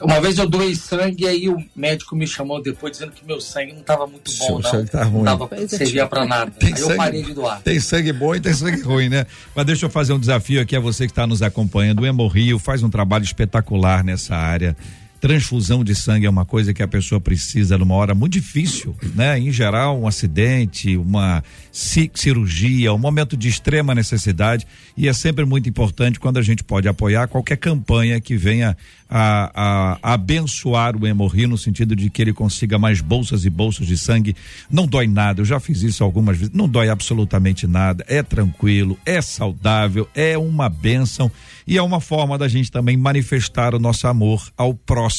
[0.00, 3.40] Uma vez eu doei sangue e aí o médico me chamou depois dizendo que meu
[3.40, 4.70] sangue não estava muito bom, seu não.
[4.70, 5.22] sangue tá ruim.
[5.22, 6.50] Não tava, servia para nada.
[6.50, 7.60] Tem aí sangue, eu parei de doar.
[7.62, 9.26] Tem sangue bom e tem sangue ruim, né?
[9.54, 12.00] Mas deixa eu fazer um desafio aqui a você que está nos acompanhando.
[12.00, 14.76] O Hemorrio faz um trabalho espetacular nessa área
[15.24, 19.38] transfusão de sangue é uma coisa que a pessoa precisa numa hora muito difícil, né?
[19.38, 25.66] Em geral, um acidente, uma cirurgia, um momento de extrema necessidade e é sempre muito
[25.66, 28.76] importante quando a gente pode apoiar qualquer campanha que venha
[29.08, 33.50] a, a, a abençoar o hemorrio no sentido de que ele consiga mais bolsas e
[33.50, 34.36] bolsas de sangue.
[34.70, 38.98] Não dói nada, eu já fiz isso algumas vezes, não dói absolutamente nada, é tranquilo,
[39.06, 41.32] é saudável, é uma bênção
[41.66, 45.13] e é uma forma da gente também manifestar o nosso amor ao próximo.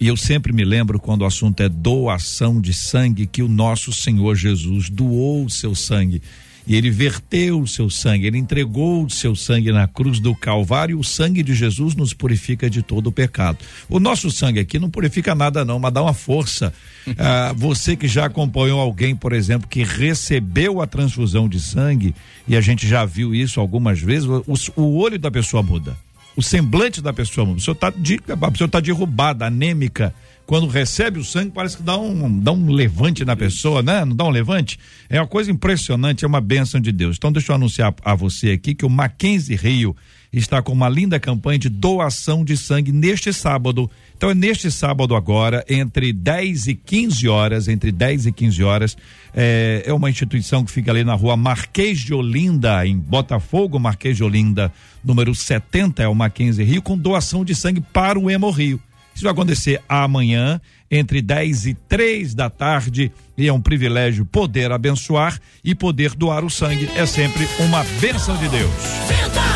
[0.00, 3.92] E eu sempre me lembro quando o assunto é doação de sangue que o nosso
[3.92, 6.20] Senhor Jesus doou o seu sangue
[6.66, 10.98] e ele verteu o seu sangue, ele entregou o seu sangue na cruz do Calvário.
[10.98, 13.58] O sangue de Jesus nos purifica de todo o pecado.
[13.88, 16.72] O nosso sangue aqui não purifica nada, não, mas dá uma força.
[17.18, 22.14] ah, você que já acompanhou alguém, por exemplo, que recebeu a transfusão de sangue,
[22.46, 24.44] e a gente já viu isso algumas vezes, o,
[24.76, 25.96] o olho da pessoa muda.
[26.36, 27.50] O semblante da pessoa.
[27.50, 30.14] A pessoa está de, tá derrubada, anêmica
[30.46, 34.04] quando recebe o sangue, parece que dá um, dá um levante na pessoa, né?
[34.04, 34.78] Não dá um levante?
[35.08, 37.16] É uma coisa impressionante, é uma bênção de Deus.
[37.16, 39.96] Então, deixa eu anunciar a você aqui que o Mackenzie Rio
[40.38, 43.90] está com uma linda campanha de doação de sangue neste sábado.
[44.16, 48.96] Então é neste sábado agora, entre 10 e 15 horas, entre 10 e 15 horas,
[49.34, 54.16] é, é uma instituição que fica ali na rua Marquês de Olinda, em Botafogo, Marquês
[54.16, 54.72] de Olinda,
[55.04, 58.80] número 70, é o Mackenzie Rio, com doação de sangue para o Hemo Rio.
[59.14, 64.72] Isso vai acontecer amanhã, entre 10 e 3 da tarde, e é um privilégio poder
[64.72, 66.88] abençoar e poder doar o sangue.
[66.96, 68.70] É sempre uma bênção de Deus.
[69.10, 69.51] 93,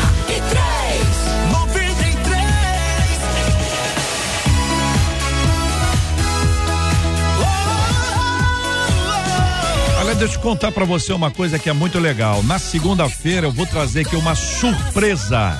[10.17, 10.19] 93.
[10.19, 12.41] Olha, deixa eu contar para você uma coisa que é muito legal.
[12.43, 15.55] Na segunda-feira eu vou trazer aqui uma surpresa.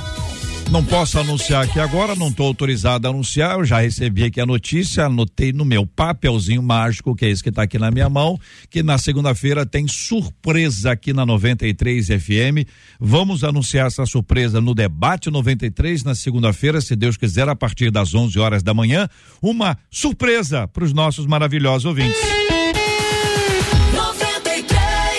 [0.72, 3.58] Não posso anunciar aqui agora, não estou autorizado a anunciar.
[3.58, 7.50] Eu já recebi aqui a notícia, anotei no meu papelzinho mágico, que é esse que
[7.50, 8.38] está aqui na minha mão,
[8.70, 12.68] que na segunda-feira tem surpresa aqui na 93 FM.
[13.00, 18.14] Vamos anunciar essa surpresa no debate 93 na segunda-feira, se Deus quiser, a partir das
[18.14, 19.08] 11 horas da manhã.
[19.42, 22.57] Uma surpresa para os nossos maravilhosos ouvintes.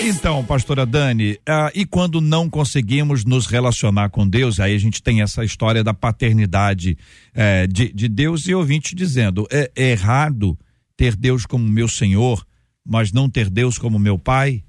[0.00, 5.02] Então, pastora Dani, ah, e quando não conseguimos nos relacionar com Deus, aí a gente
[5.02, 6.96] tem essa história da paternidade
[7.34, 10.56] eh, de, de, Deus e ouvinte dizendo: é, é errado
[10.96, 12.46] ter Deus como meu Senhor,
[12.86, 14.62] mas não ter Deus como meu Pai?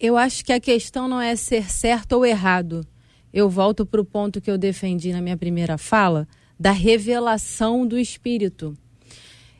[0.00, 2.84] Eu acho que a questão não é ser certo ou errado.
[3.32, 6.26] Eu volto para o ponto que eu defendi na minha primeira fala,
[6.58, 8.76] da revelação do Espírito.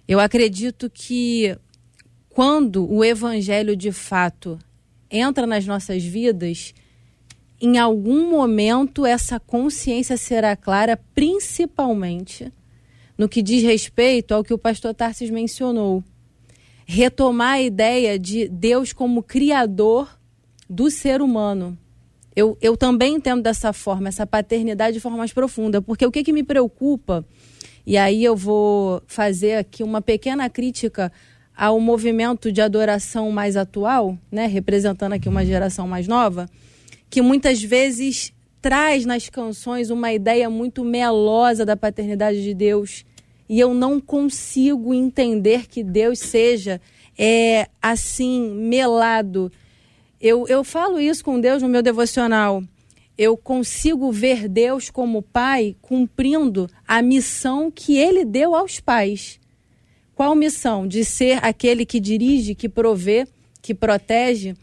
[0.09, 1.57] Eu acredito que
[2.37, 4.59] quando o evangelho de fato
[5.11, 6.75] entra nas nossas vidas,
[7.59, 12.53] em algum momento essa consciência será clara, principalmente
[13.16, 16.05] no que diz respeito ao que o pastor Tarsis mencionou.
[16.85, 20.07] Retomar a ideia de Deus como criador
[20.68, 21.75] do ser humano.
[22.37, 26.22] Eu, eu também entendo dessa forma, essa paternidade de forma mais profunda, porque o que,
[26.22, 27.25] que me preocupa,
[27.87, 31.11] e aí eu vou fazer aqui uma pequena crítica
[31.57, 36.49] ao movimento de adoração mais atual, né, representando aqui uma geração mais nova,
[37.09, 43.05] que muitas vezes traz nas canções uma ideia muito melosa da paternidade de Deus.
[43.49, 46.81] E eu não consigo entender que Deus seja
[47.16, 49.51] é, assim, melado.
[50.21, 52.62] Eu, eu falo isso com Deus no meu devocional.
[53.16, 59.40] Eu consigo ver Deus como pai cumprindo a missão que ele deu aos pais.
[60.17, 60.89] Qual missão?
[60.89, 63.29] De ser aquele que dirige, que provê,
[63.61, 64.55] que protege.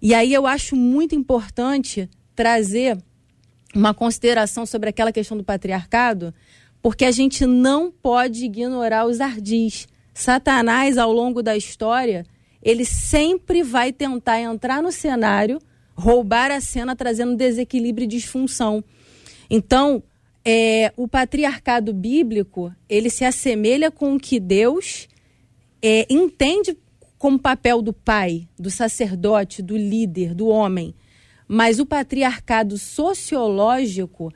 [0.00, 2.96] E aí eu acho muito importante trazer
[3.74, 6.32] uma consideração sobre aquela questão do patriarcado,
[6.80, 9.86] porque a gente não pode ignorar os ardis.
[10.14, 12.24] Satanás, ao longo da história,
[12.62, 15.60] ele sempre vai tentar entrar no cenário,
[15.94, 18.82] roubar a cena, trazendo desequilíbrio e disfunção.
[19.50, 20.02] Então,
[20.50, 25.06] é, o patriarcado bíblico ele se assemelha com o que Deus
[25.82, 26.74] é, entende
[27.18, 30.94] como papel do pai, do sacerdote, do líder, do homem.
[31.46, 34.32] Mas o patriarcado sociológico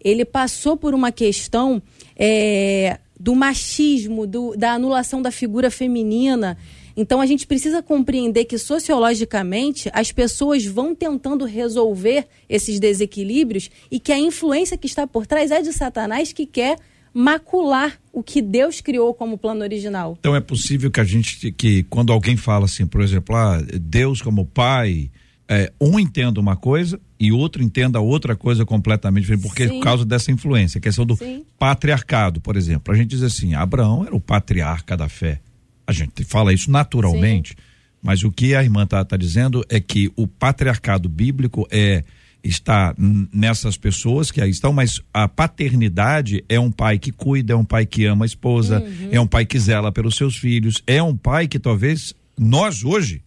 [0.00, 1.82] ele passou por uma questão
[2.14, 6.56] é, do machismo, do, da anulação da figura feminina.
[6.96, 14.00] Então a gente precisa compreender que sociologicamente as pessoas vão tentando resolver esses desequilíbrios e
[14.00, 16.78] que a influência que está por trás é de Satanás que quer
[17.12, 20.16] macular o que Deus criou como plano original.
[20.18, 24.20] Então é possível que a gente que quando alguém fala assim, por exemplo, ah, Deus
[24.20, 25.10] como pai,
[25.48, 29.74] é, um entenda uma coisa e outro entenda outra coisa completamente diferente, porque Sim.
[29.74, 31.44] por causa dessa influência, a questão do Sim.
[31.58, 32.92] patriarcado, por exemplo.
[32.92, 35.40] A gente diz assim, Abraão era o patriarca da fé.
[35.86, 37.56] A gente fala isso naturalmente, Sim.
[38.02, 42.04] mas o que a irmã está tá dizendo é que o patriarcado bíblico é
[42.42, 42.94] está
[43.32, 47.64] nessas pessoas que aí estão, mas a paternidade é um pai que cuida, é um
[47.64, 49.08] pai que ama a esposa, uhum.
[49.10, 53.22] é um pai que zela pelos seus filhos, é um pai que talvez nós hoje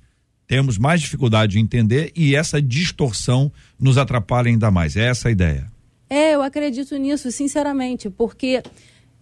[0.48, 4.96] temos mais dificuldade de entender e essa distorção nos atrapalha ainda mais.
[4.96, 5.72] É essa a ideia.
[6.10, 8.64] É, eu acredito nisso, sinceramente, porque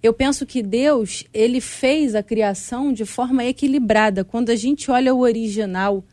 [0.01, 4.23] eu penso que Deus, ele fez a criação de forma equilibrada.
[4.23, 6.03] Quando a gente olha o original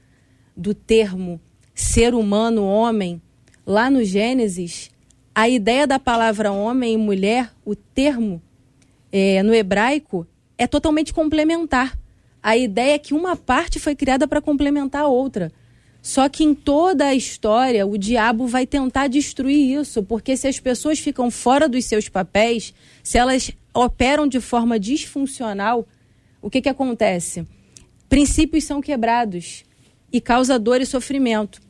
[0.57, 1.41] do termo
[1.75, 3.21] ser humano, homem,
[3.67, 4.91] lá no Gênesis,
[5.35, 8.41] a ideia da palavra homem e mulher, o termo
[9.13, 10.27] é, no hebraico,
[10.57, 11.99] é totalmente complementar.
[12.43, 15.53] A ideia é que uma parte foi criada para complementar a outra.
[16.01, 20.61] Só que em toda a história, o diabo vai tentar destruir isso, porque se as
[20.61, 25.87] pessoas ficam fora dos seus papéis, se elas operam de forma disfuncional,
[26.41, 27.47] o que, que acontece?
[28.09, 29.65] Princípios são quebrados
[30.13, 31.61] e causa dor e sofrimento.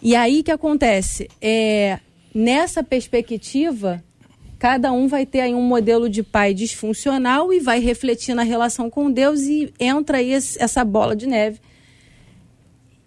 [0.00, 1.28] E aí que acontece?
[1.40, 1.98] É,
[2.34, 4.02] nessa perspectiva,
[4.58, 8.88] cada um vai ter aí um modelo de pai disfuncional e vai refletir na relação
[8.88, 11.60] com Deus e entra aí essa bola de neve.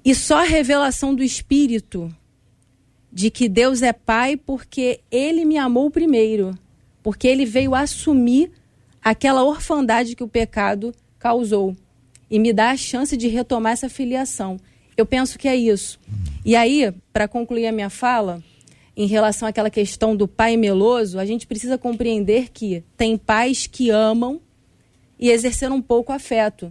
[0.05, 2.13] E só a revelação do Espírito
[3.11, 6.55] de que Deus é pai porque ele me amou primeiro
[7.09, 8.51] porque ele veio assumir
[9.03, 11.75] aquela orfandade que o pecado causou
[12.29, 14.59] e me dá a chance de retomar essa filiação.
[14.95, 15.99] Eu penso que é isso.
[16.45, 18.43] E aí, para concluir a minha fala,
[18.95, 23.89] em relação àquela questão do pai meloso, a gente precisa compreender que tem pais que
[23.89, 24.39] amam
[25.17, 26.69] e exerceram um pouco afeto.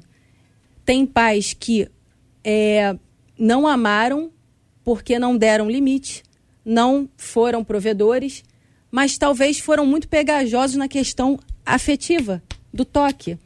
[0.84, 1.89] Tem pais que
[2.45, 2.97] é,
[3.36, 4.30] não amaram
[4.84, 6.22] porque não deram limite,
[6.64, 8.45] não foram provedores,
[8.91, 13.39] mas talvez foram muito pegajosos na questão afetiva, do toque.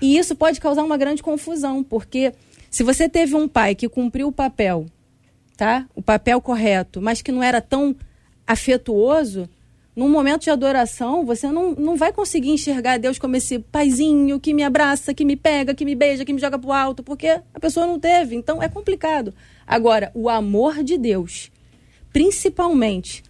[0.00, 2.32] E isso pode causar uma grande confusão, porque
[2.70, 4.86] se você teve um pai que cumpriu o papel,
[5.56, 5.86] tá?
[5.94, 7.94] O papel correto, mas que não era tão
[8.46, 9.48] afetuoso,
[9.94, 14.54] num momento de adoração, você não, não vai conseguir enxergar Deus como esse paizinho que
[14.54, 17.60] me abraça, que me pega, que me beija, que me joga pro alto, porque a
[17.60, 18.34] pessoa não teve.
[18.34, 19.34] Então é complicado.
[19.66, 21.52] Agora, o amor de Deus,
[22.10, 23.22] principalmente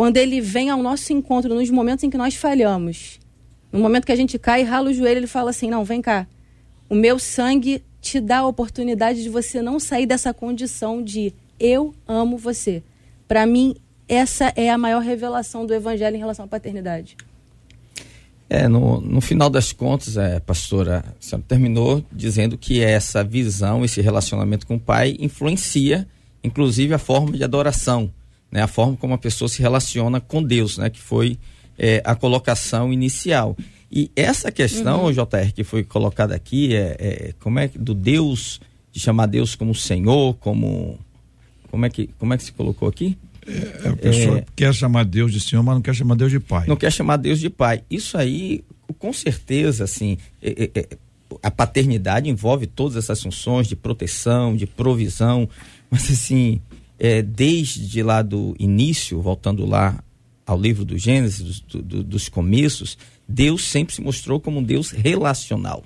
[0.00, 3.20] quando ele vem ao nosso encontro nos momentos em que nós falhamos,
[3.70, 6.00] no momento que a gente cai e rala o joelho, ele fala assim: Não, vem
[6.00, 6.26] cá.
[6.88, 11.94] O meu sangue te dá a oportunidade de você não sair dessa condição de eu
[12.08, 12.82] amo você.
[13.28, 13.76] Para mim,
[14.08, 17.14] essa é a maior revelação do evangelho em relação à paternidade.
[18.48, 24.00] É, no, no final das contas, é, pastora, a terminou dizendo que essa visão, esse
[24.00, 26.08] relacionamento com o pai influencia,
[26.42, 28.10] inclusive, a forma de adoração,
[28.50, 28.62] né?
[28.62, 30.90] A forma como a pessoa se relaciona com Deus, né?
[30.90, 31.38] Que foi
[31.78, 33.56] é, a colocação inicial.
[33.90, 35.12] E essa questão, uhum.
[35.12, 38.60] JR, que foi colocada aqui, é, é, como é do Deus,
[38.92, 40.98] de chamar Deus como Senhor, como.
[41.70, 43.16] Como é que, como é que se colocou aqui?
[43.46, 46.40] É, a pessoa é, quer chamar Deus de Senhor, mas não quer chamar Deus de
[46.40, 46.66] Pai.
[46.66, 47.82] Não quer chamar Deus de Pai.
[47.90, 48.64] Isso aí,
[48.98, 50.88] com certeza, assim, é, é, é,
[51.42, 55.48] a paternidade envolve todas essas funções de proteção, de provisão,
[55.90, 56.60] mas assim,
[57.00, 60.04] é, desde lá do início, voltando lá
[60.44, 64.90] ao livro do Gênesis, do, do, dos começos, Deus sempre se mostrou como um Deus
[64.90, 65.82] relacional.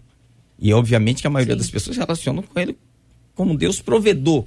[0.59, 1.59] E obviamente que a maioria Sim.
[1.59, 2.77] das pessoas relacionam com ele
[3.33, 4.45] como um Deus provedor.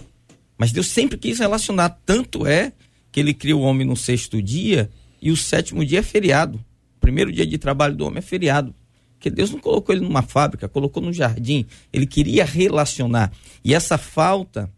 [0.58, 2.74] Mas Deus sempre quis relacionar, tanto é
[3.12, 4.90] que ele cria o homem no sexto dia
[5.22, 6.58] e o sétimo dia é feriado.
[6.98, 8.76] O primeiro dia de trabalho do homem é feriado.
[9.14, 11.66] Porque Deus não colocou ele numa fábrica, colocou no jardim.
[11.94, 13.32] Ele queria relacionar.
[13.64, 14.72] E essa falta,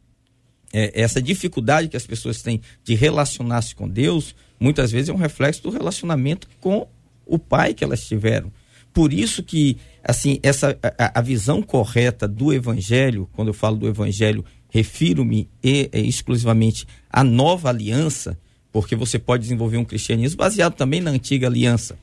[0.74, 5.18] é, essa dificuldade que as pessoas têm de relacionar-se com Deus, muitas vezes é um
[5.18, 6.88] reflexo do relacionamento com
[7.26, 8.52] o pai que elas tiveram.
[8.94, 13.88] Por isso que, assim, essa a, a visão correta do evangelho, quando eu falo do
[13.88, 18.38] evangelho refiro-me exclusivamente à nova aliança,
[18.72, 21.98] porque você pode desenvolver um cristianismo baseado também na antiga aliança.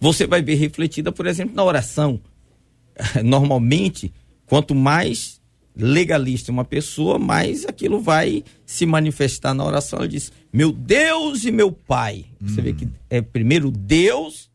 [0.00, 2.20] Você vai ver refletida, por exemplo, na oração.
[3.22, 4.12] Normalmente,
[4.46, 5.37] quanto mais
[5.78, 10.00] legalista uma pessoa, mais aquilo vai se manifestar na oração.
[10.00, 12.26] Ela diz: Meu Deus e meu Pai.
[12.42, 12.48] Hum.
[12.48, 14.50] Você vê que é primeiro Deus,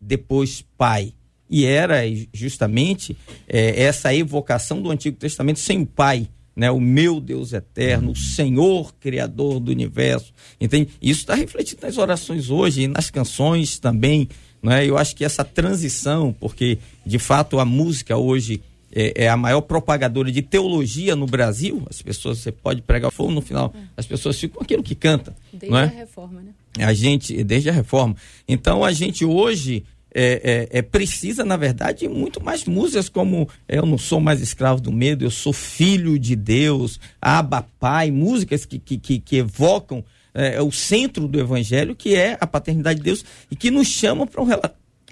[0.00, 1.14] depois Pai.
[1.50, 2.02] E era
[2.32, 3.16] justamente
[3.48, 6.70] é, essa evocação do Antigo Testamento sem o Pai, né?
[6.70, 10.34] O meu Deus eterno, o Senhor Criador do universo.
[10.60, 10.90] Entende?
[11.00, 14.28] Isso está refletido nas orações hoje e nas canções também.
[14.62, 14.84] Né?
[14.84, 18.60] Eu acho que essa transição, porque de fato a música hoje
[18.92, 21.82] é, é, a maior propagadora de teologia no Brasil.
[21.88, 25.34] As pessoas, você pode pregar fogo no final, as pessoas ficam com aquilo que canta.
[25.52, 25.80] Desde é?
[25.80, 26.52] a reforma, né?
[26.84, 28.16] A gente, desde a reforma.
[28.46, 29.84] Então a gente hoje
[30.14, 34.80] é, é, é, precisa, na verdade, muito mais músicas como Eu Não Sou Mais Escravo
[34.80, 40.04] do Medo, Eu Sou Filho de Deus, Abba Pai, músicas que, que, que, que evocam
[40.34, 44.26] é, o centro do Evangelho, que é a paternidade de Deus, e que nos chamam
[44.26, 44.44] para um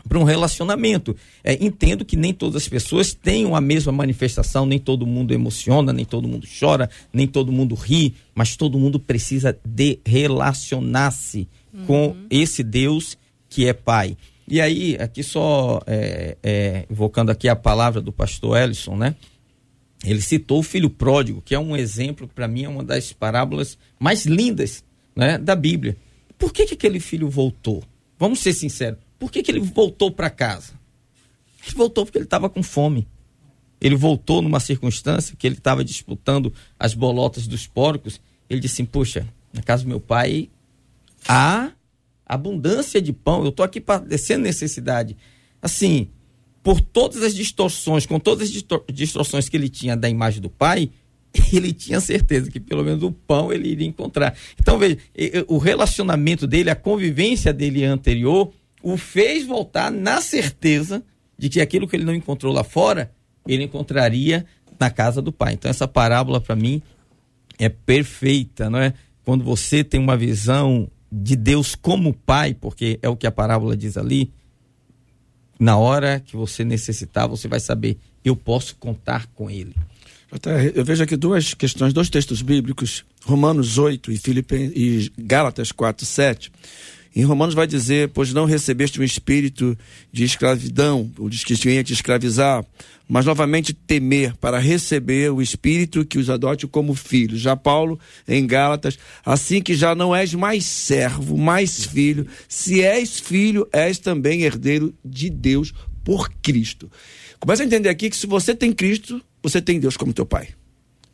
[0.08, 1.16] para um relacionamento.
[1.42, 5.92] É, entendo que nem todas as pessoas tenham a mesma manifestação, nem todo mundo emociona,
[5.92, 11.86] nem todo mundo chora, nem todo mundo ri, mas todo mundo precisa de relacionar-se uhum.
[11.86, 13.16] com esse Deus
[13.48, 14.16] que é Pai.
[14.48, 19.16] E aí, aqui só é, é, evocando aqui a palavra do pastor Ellison, né?
[20.04, 23.76] Ele citou o filho pródigo, que é um exemplo, para mim, é uma das parábolas
[23.98, 24.84] mais lindas
[25.16, 25.96] né, da Bíblia.
[26.38, 27.82] Por que, que aquele filho voltou?
[28.18, 28.98] Vamos ser sinceros.
[29.18, 30.74] Por que, que ele voltou para casa?
[31.66, 33.06] Ele voltou porque ele estava com fome.
[33.80, 38.20] Ele voltou numa circunstância que ele estava disputando as bolotas dos porcos.
[38.48, 40.48] Ele disse assim, puxa, na casa do meu pai
[41.28, 41.72] há
[42.24, 45.16] abundância de pão, eu estou aqui padecendo necessidade.
[45.60, 46.08] Assim,
[46.62, 50.90] por todas as distorções, com todas as distorções que ele tinha da imagem do pai,
[51.52, 54.36] ele tinha certeza que pelo menos o pão ele iria encontrar.
[54.58, 54.98] Então, veja,
[55.46, 58.52] o relacionamento dele, a convivência dele anterior,
[58.82, 61.02] o fez voltar na certeza
[61.38, 63.10] de que aquilo que ele não encontrou lá fora,
[63.46, 64.46] ele encontraria
[64.78, 65.54] na casa do pai.
[65.54, 66.82] Então, essa parábola, para mim,
[67.58, 68.94] é perfeita, não é?
[69.24, 73.76] Quando você tem uma visão de Deus como Pai, porque é o que a parábola
[73.76, 74.32] diz ali,
[75.58, 79.74] na hora que você necessitar, você vai saber, eu posso contar com Ele.
[80.74, 86.04] Eu vejo aqui duas questões, dois textos bíblicos, Romanos 8 e, Filipen, e Gálatas 4,
[86.04, 86.52] 7.
[87.16, 89.76] Em Romanos vai dizer: Pois não recebeste um espírito
[90.12, 92.62] de escravidão, o de que vinha te escravizar,
[93.08, 97.40] mas novamente temer para receber o espírito que os adote como filhos.
[97.40, 97.98] Já Paulo,
[98.28, 103.98] em Gálatas, assim que já não és mais servo, mais filho, se és filho, és
[103.98, 105.72] também herdeiro de Deus
[106.04, 106.92] por Cristo.
[107.40, 110.48] Começa a entender aqui que se você tem Cristo, você tem Deus como teu pai.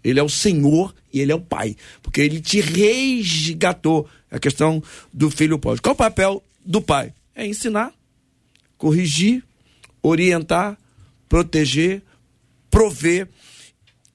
[0.02, 4.08] Ele é o Senhor e ele é o Pai, porque ele te resgatou.
[4.30, 4.82] É a questão
[5.12, 5.80] do filho pode.
[5.80, 7.12] Qual o papel do pai?
[7.34, 7.92] É ensinar,
[8.78, 9.44] corrigir,
[10.02, 10.78] orientar,
[11.28, 12.02] proteger,
[12.70, 13.28] prover,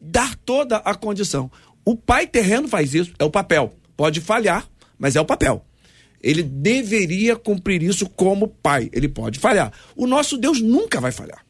[0.01, 1.51] dar toda a condição.
[1.85, 3.73] O pai terreno faz isso, é o papel.
[3.95, 4.67] Pode falhar,
[4.99, 5.63] mas é o papel.
[6.21, 8.89] Ele deveria cumprir isso como pai.
[8.91, 9.71] Ele pode falhar.
[9.95, 11.45] O nosso Deus nunca vai falhar.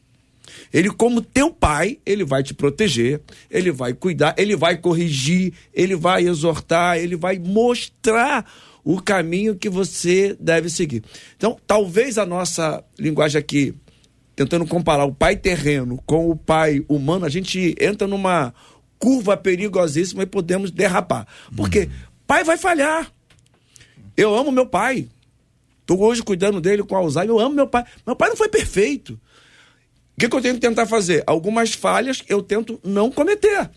[0.72, 3.20] Ele, como teu pai, ele vai te proteger,
[3.50, 8.44] ele vai cuidar, ele vai corrigir, ele vai exortar, ele vai mostrar
[8.84, 11.02] o caminho que você deve seguir.
[11.36, 13.74] Então, talvez a nossa linguagem aqui,
[14.34, 18.54] tentando comparar o pai terreno com o pai humano, a gente entra numa
[18.98, 21.26] curva perigosíssima e podemos derrapar.
[21.56, 21.90] Porque uhum.
[22.26, 23.12] pai vai falhar.
[24.16, 25.08] Eu amo meu pai.
[25.80, 27.30] Estou hoje cuidando dele com Alzheimer.
[27.30, 27.84] Eu amo meu pai.
[28.06, 29.18] Meu pai não foi perfeito.
[30.18, 31.22] O que, que eu tenho que tentar fazer?
[31.28, 33.70] Algumas falhas eu tento não cometer.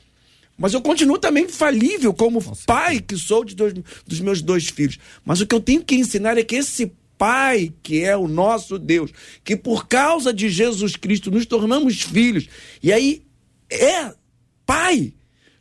[0.58, 3.76] Mas eu continuo também falível como Nossa, pai que sou de dois,
[4.08, 4.98] dos meus dois filhos.
[5.24, 8.80] Mas o que eu tenho que ensinar é que esse Pai, que é o nosso
[8.80, 9.12] Deus,
[9.44, 12.48] que por causa de Jesus Cristo nos tornamos filhos,
[12.82, 13.22] e aí
[13.70, 14.12] é
[14.66, 15.14] pai.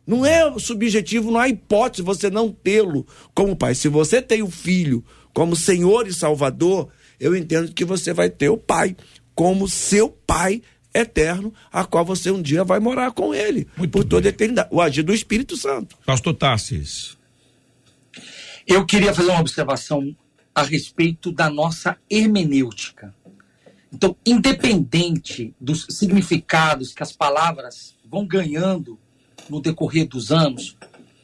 [0.07, 3.05] Não é subjetivo, não há hipótese você não tê-lo
[3.35, 3.75] como pai.
[3.75, 5.05] Se você tem o filho
[5.35, 8.95] como Senhor e Salvador, eu entendo que você vai ter o pai
[9.41, 10.61] como seu pai
[10.93, 14.69] eterno, a qual você um dia vai morar com ele Muito por toda a eternidade.
[14.71, 15.97] O agir do Espírito Santo.
[16.05, 17.17] Pastor Tassis.
[18.67, 20.15] Eu queria fazer uma observação
[20.53, 23.15] a respeito da nossa hermenêutica.
[23.91, 28.99] Então, independente dos significados que as palavras vão ganhando
[29.49, 30.77] no decorrer dos anos,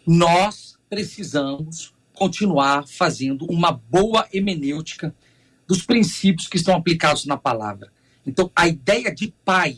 [0.07, 5.13] nós precisamos continuar fazendo uma boa hermenêutica
[5.68, 7.95] dos princípios que estão aplicados na palavra.
[8.28, 9.78] Então, a ideia de pai,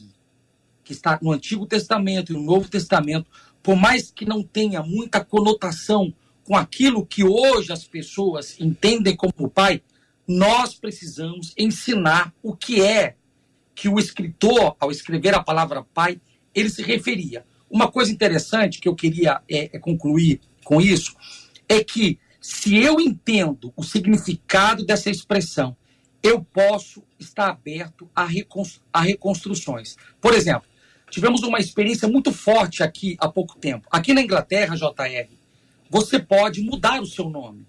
[0.83, 3.29] que está no Antigo Testamento e no Novo Testamento,
[3.61, 6.11] por mais que não tenha muita conotação
[6.43, 9.83] com aquilo que hoje as pessoas entendem como pai,
[10.27, 13.15] nós precisamos ensinar o que é
[13.75, 16.19] que o escritor, ao escrever a palavra pai,
[16.53, 17.45] ele se referia.
[17.69, 21.15] Uma coisa interessante que eu queria é, é concluir com isso
[21.67, 25.77] é que se eu entendo o significado dessa expressão
[26.21, 29.95] eu posso estar aberto a, reconstru a reconstruções.
[30.19, 30.67] Por exemplo,
[31.09, 33.87] tivemos uma experiência muito forte aqui há pouco tempo.
[33.91, 35.29] Aqui na Inglaterra, JR,
[35.89, 37.65] você pode mudar o seu nome.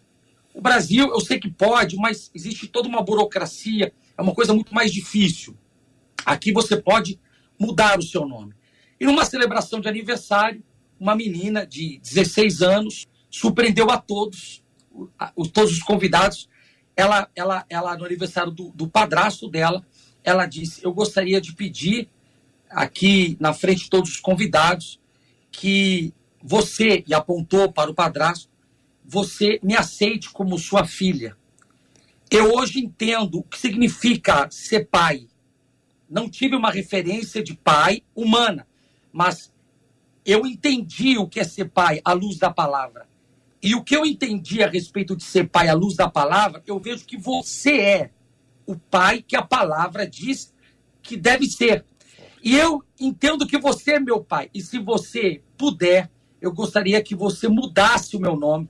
[0.52, 4.74] O Brasil, eu sei que pode, mas existe toda uma burocracia, é uma coisa muito
[4.74, 5.56] mais difícil.
[6.26, 7.18] Aqui você pode
[7.58, 8.52] mudar o seu nome.
[8.98, 10.62] E numa celebração de aniversário,
[10.98, 14.62] uma menina de 16 anos surpreendeu a todos,
[15.54, 16.48] todos os convidados,
[17.00, 19.84] ela, ela, ela no aniversário do, do padrasto dela,
[20.22, 22.08] ela disse: Eu gostaria de pedir
[22.68, 25.00] aqui na frente de todos os convidados
[25.50, 28.48] que você, e apontou para o padrasto,
[29.04, 31.36] você me aceite como sua filha.
[32.30, 35.26] Eu hoje entendo o que significa ser pai.
[36.08, 38.66] Não tive uma referência de pai humana,
[39.12, 39.52] mas
[40.24, 43.09] eu entendi o que é ser pai à luz da palavra.
[43.62, 46.78] E o que eu entendi a respeito de ser pai à luz da palavra, eu
[46.78, 48.10] vejo que você é
[48.66, 50.52] o pai que a palavra diz
[51.02, 51.84] que deve ser.
[52.42, 54.48] E eu entendo que você é meu pai.
[54.54, 58.68] E se você puder, eu gostaria que você mudasse o meu nome.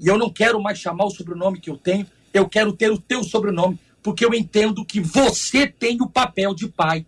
[0.00, 2.98] E eu não quero mais chamar o sobrenome que eu tenho, eu quero ter o
[2.98, 7.06] teu sobrenome, porque eu entendo que você tem o papel de pai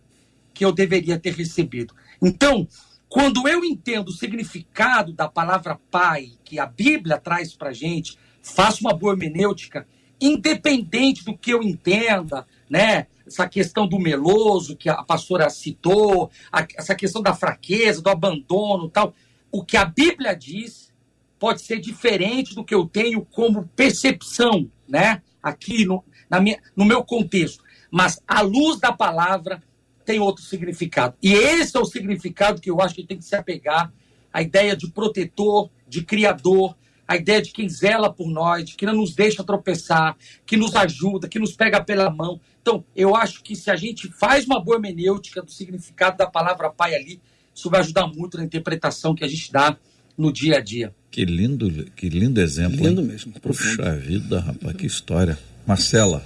[0.52, 1.92] que eu deveria ter recebido.
[2.22, 2.68] Então,
[3.14, 8.80] quando eu entendo o significado da palavra pai, que a Bíblia traz para gente, faço
[8.80, 9.86] uma boa hermenêutica,
[10.20, 13.06] independente do que eu entenda, né?
[13.24, 18.90] Essa questão do meloso que a pastora citou, a, essa questão da fraqueza, do abandono,
[18.90, 19.14] tal.
[19.48, 20.92] O que a Bíblia diz
[21.38, 25.22] pode ser diferente do que eu tenho como percepção, né?
[25.40, 27.62] Aqui no, na minha, no meu contexto.
[27.92, 29.62] Mas à luz da palavra,
[30.04, 31.14] tem outro significado.
[31.22, 33.92] E esse é o significado que eu acho que tem que se apegar
[34.32, 36.76] à ideia de protetor, de criador,
[37.06, 40.74] a ideia de quem zela por nós, de que não nos deixa tropeçar, que nos
[40.74, 42.40] ajuda, que nos pega pela mão.
[42.60, 46.70] Então, eu acho que se a gente faz uma boa hermenêutica do significado da palavra
[46.70, 47.20] pai ali,
[47.54, 49.76] isso vai ajudar muito na interpretação que a gente dá
[50.16, 50.94] no dia a dia.
[51.10, 52.86] Que lindo, que lindo exemplo.
[52.86, 53.06] Lindo hein?
[53.06, 53.32] mesmo.
[53.40, 55.38] Puxa vida, rapaz, que história.
[55.66, 56.24] Marcela.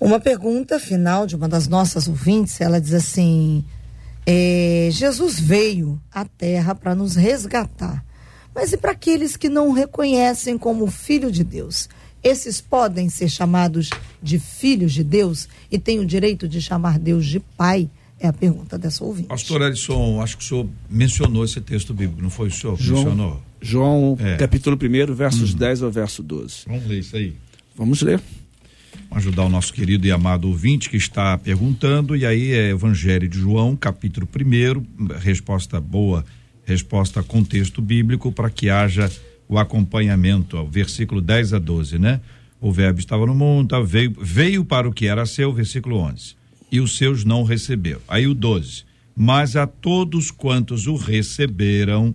[0.00, 3.64] Uma pergunta final de uma das nossas ouvintes, ela diz assim:
[4.24, 8.04] é, Jesus veio à Terra para nos resgatar,
[8.54, 11.88] mas e para aqueles que não o reconhecem como Filho de Deus?
[12.22, 13.90] Esses podem ser chamados
[14.22, 17.88] de filhos de Deus e têm o direito de chamar Deus de Pai?
[18.20, 19.28] É a pergunta dessa ouvinte.
[19.28, 22.82] Pastor Edson, acho que o senhor mencionou esse texto bíblico, não foi o senhor que
[22.82, 23.42] João, mencionou?
[23.62, 24.36] João, é.
[24.36, 25.58] capítulo 1, versos uhum.
[25.58, 26.64] 10 ao verso 12.
[26.66, 27.36] Vamos ler isso aí.
[27.76, 28.20] Vamos ler.
[29.10, 33.38] Ajudar o nosso querido e amado ouvinte que está perguntando, e aí é Evangelho de
[33.38, 36.24] João, capítulo 1, resposta boa,
[36.64, 39.10] resposta com texto bíblico, para que haja
[39.48, 42.20] o acompanhamento, ó, versículo 10 a 12, né?
[42.60, 46.38] O verbo estava no mundo, veio, veio para o que era seu, versículo 11
[46.70, 48.00] e os seus não receberam.
[48.06, 48.84] Aí o 12.
[49.16, 52.14] Mas a todos quantos o receberam,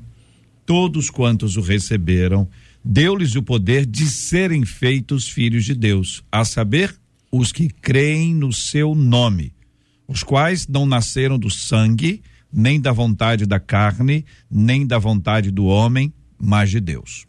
[0.66, 2.48] todos quantos o receberam,
[2.84, 6.96] deu-lhes o poder de serem feitos filhos de Deus, a saber,
[7.32, 9.54] os que creem no seu nome,
[10.08, 12.22] os quais não nasceram do sangue,
[12.52, 17.26] nem da vontade da carne, nem da vontade do homem, mas de Deus.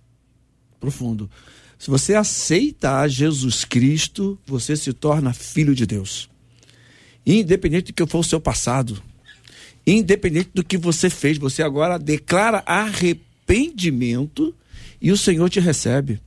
[0.79, 1.31] Profundo.
[1.79, 6.29] Se você aceita a Jesus Cristo, você se torna filho de Deus
[7.27, 9.03] independente do que for o seu passado,
[9.87, 14.55] independente do que você fez, você agora declara arrependimento
[15.05, 16.19] e o Senhor te recebe.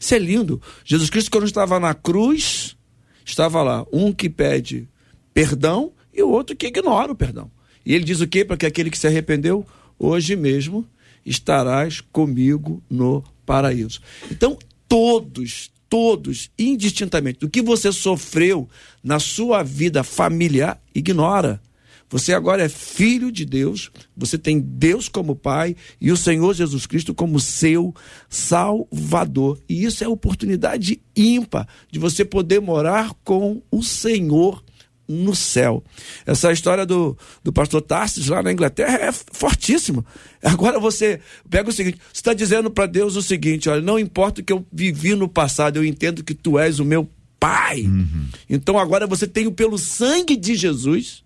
[0.00, 0.60] Isso é lindo.
[0.84, 2.76] Jesus Cristo, quando estava na cruz,
[3.24, 4.88] estava lá um que pede
[5.32, 7.48] perdão e o outro que ignora o perdão.
[7.84, 8.44] E ele diz o quê?
[8.44, 9.64] Para que aquele que se arrependeu,
[9.96, 10.84] hoje mesmo
[11.24, 14.00] estarás comigo no paraíso.
[14.28, 14.58] Então,
[14.88, 18.68] todos, todos, indistintamente, do que você sofreu
[19.04, 21.62] na sua vida familiar, ignora.
[22.08, 26.86] Você agora é filho de Deus, você tem Deus como Pai e o Senhor Jesus
[26.86, 27.94] Cristo como seu
[28.28, 29.58] Salvador.
[29.68, 34.62] E isso é oportunidade ímpar de você poder morar com o Senhor
[35.08, 35.84] no céu.
[36.24, 40.04] Essa história do, do pastor Tarsis lá na Inglaterra é fortíssima.
[40.42, 44.40] Agora você pega o seguinte: você está dizendo para Deus o seguinte: olha, não importa
[44.40, 47.82] o que eu vivi no passado, eu entendo que tu és o meu pai.
[47.82, 48.28] Uhum.
[48.48, 51.22] Então agora você tem, pelo sangue de Jesus,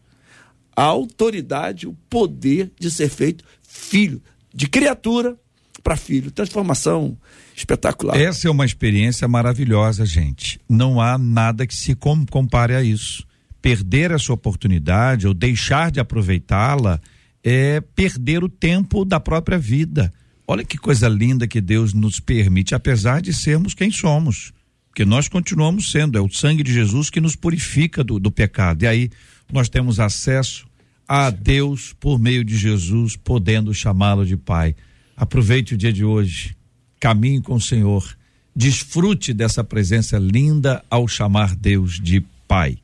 [0.80, 4.22] a autoridade, o poder de ser feito filho,
[4.54, 5.36] de criatura
[5.82, 6.30] para filho.
[6.30, 7.16] Transformação
[7.54, 8.18] espetacular.
[8.18, 10.58] Essa é uma experiência maravilhosa, gente.
[10.68, 13.28] Não há nada que se compare a isso
[13.60, 16.98] perder essa oportunidade ou deixar de aproveitá-la
[17.44, 20.10] é perder o tempo da própria vida.
[20.46, 24.52] Olha que coisa linda que Deus nos permite, apesar de sermos quem somos.
[24.88, 28.82] Porque nós continuamos sendo, é o sangue de Jesus que nos purifica do, do pecado.
[28.82, 29.10] E aí
[29.52, 30.69] nós temos acesso
[31.12, 34.76] a Deus por meio de Jesus, podendo chamá-lo de Pai.
[35.16, 36.56] Aproveite o dia de hoje,
[37.00, 38.16] caminhe com o Senhor,
[38.54, 42.78] desfrute dessa presença linda ao chamar Deus de Pai.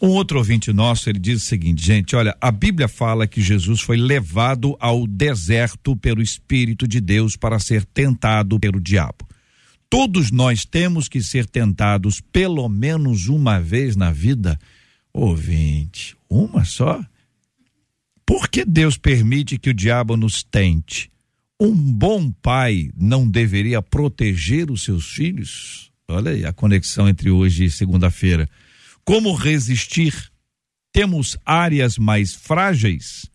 [0.00, 3.82] Um outro ouvinte nosso, ele diz o seguinte, gente, olha, a Bíblia fala que Jesus
[3.82, 9.28] foi levado ao deserto pelo Espírito de Deus para ser tentado pelo diabo.
[9.90, 14.58] Todos nós temos que ser tentados pelo menos uma vez na vida.
[15.12, 17.04] Ouvinte, uma só?
[18.30, 21.10] Por que Deus permite que o diabo nos tente?
[21.60, 25.90] Um bom pai não deveria proteger os seus filhos?
[26.08, 28.48] Olha aí a conexão entre hoje e segunda-feira.
[29.04, 30.14] Como resistir?
[30.92, 33.28] Temos áreas mais frágeis?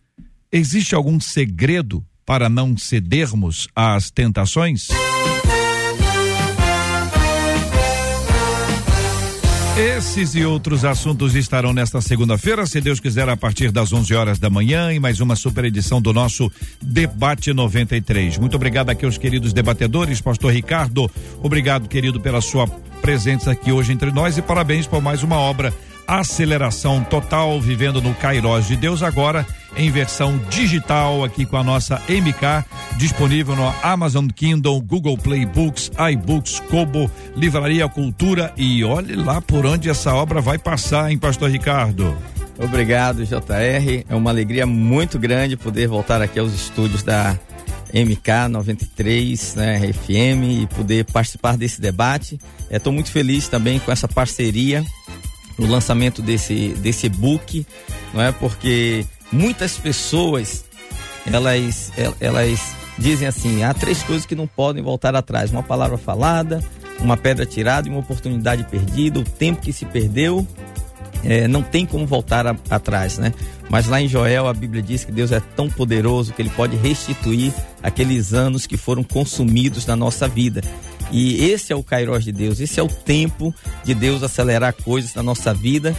[0.50, 4.88] Existe algum segredo para não cedermos às tentações?
[9.76, 14.38] Esses e outros assuntos estarão nesta segunda-feira, se Deus quiser, a partir das 11 horas
[14.38, 16.50] da manhã, em mais uma super edição do nosso
[16.80, 18.38] Debate 93.
[18.38, 21.10] Muito obrigado aqui aos queridos debatedores, Pastor Ricardo.
[21.42, 22.66] Obrigado, querido, pela sua
[23.02, 25.74] presença aqui hoje entre nós e parabéns por mais uma obra
[26.06, 29.46] aceleração total, vivendo no Cairós de Deus agora
[29.76, 32.64] em versão digital aqui com a nossa MK,
[32.96, 39.66] disponível no Amazon Kindle, Google Play Books, iBooks, Kobo, Livraria Cultura e olhe lá por
[39.66, 42.16] onde essa obra vai passar, hein, Pastor Ricardo?
[42.58, 44.04] Obrigado, JR.
[44.08, 47.38] É uma alegria muito grande poder voltar aqui aos estúdios da
[47.92, 52.38] MK 93, né, FM e poder participar desse debate.
[52.70, 54.84] Estou muito feliz também com essa parceria
[55.58, 57.66] no lançamento desse desse book,
[58.12, 58.32] não é?
[58.32, 60.64] Porque muitas pessoas
[61.26, 66.62] elas elas dizem assim, há três coisas que não podem voltar atrás: uma palavra falada,
[67.00, 70.46] uma pedra tirada e uma oportunidade perdida, o tempo que se perdeu,
[71.24, 73.32] é, não tem como voltar a, atrás, né?
[73.68, 76.76] Mas lá em Joel a Bíblia diz que Deus é tão poderoso que ele pode
[76.76, 77.52] restituir
[77.82, 80.62] aqueles anos que foram consumidos na nossa vida.
[81.10, 83.54] E esse é o Kairos de Deus, esse é o tempo
[83.84, 85.96] de Deus acelerar coisas na nossa vida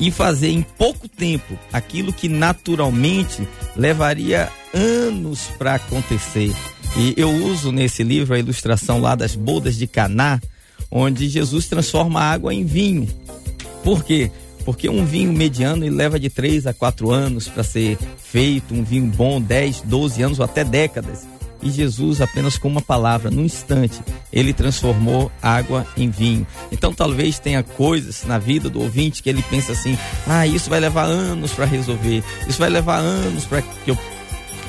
[0.00, 3.46] e fazer em pouco tempo aquilo que naturalmente
[3.76, 6.52] levaria anos para acontecer.
[6.96, 10.40] E eu uso nesse livro a ilustração lá das bodas de Caná,
[10.90, 13.06] onde Jesus transforma a água em vinho.
[13.84, 14.30] Por quê?
[14.64, 18.82] Porque um vinho mediano ele leva de 3 a 4 anos para ser feito, um
[18.82, 21.26] vinho bom 10, 12 anos ou até décadas.
[21.62, 24.00] E Jesus, apenas com uma palavra, num instante,
[24.32, 26.46] ele transformou água em vinho.
[26.72, 29.96] Então, talvez tenha coisas na vida do ouvinte que ele pensa assim:
[30.26, 33.98] ah, isso vai levar anos para resolver, isso vai levar anos para que eu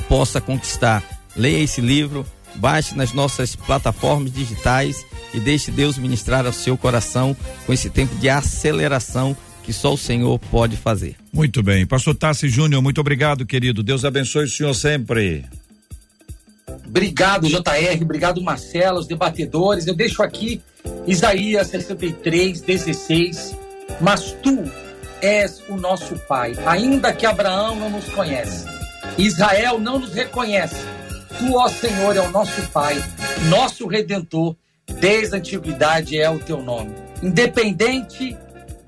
[0.09, 1.03] possa conquistar.
[1.35, 2.25] Leia esse livro,
[2.55, 7.35] baixe nas nossas plataformas digitais e deixe Deus ministrar ao seu coração
[7.65, 11.15] com esse tempo de aceleração que só o Senhor pode fazer.
[11.31, 11.85] Muito bem.
[11.85, 13.83] Pastor Tassi Júnior, muito obrigado, querido.
[13.83, 15.45] Deus abençoe o senhor sempre.
[16.85, 18.01] Obrigado, JR.
[18.01, 19.87] Obrigado, Marcelo, os debatedores.
[19.87, 20.61] Eu deixo aqui
[21.07, 23.55] Isaías 63, 16.
[23.99, 24.63] Mas tu
[25.21, 28.65] és o nosso Pai, ainda que Abraão não nos conhece,
[29.17, 30.83] Israel não nos reconhece.
[31.37, 33.03] Tu, ó Senhor, é o nosso Pai,
[33.49, 34.55] nosso Redentor,
[34.99, 36.93] desde a antiguidade é o teu nome.
[37.21, 38.37] Independente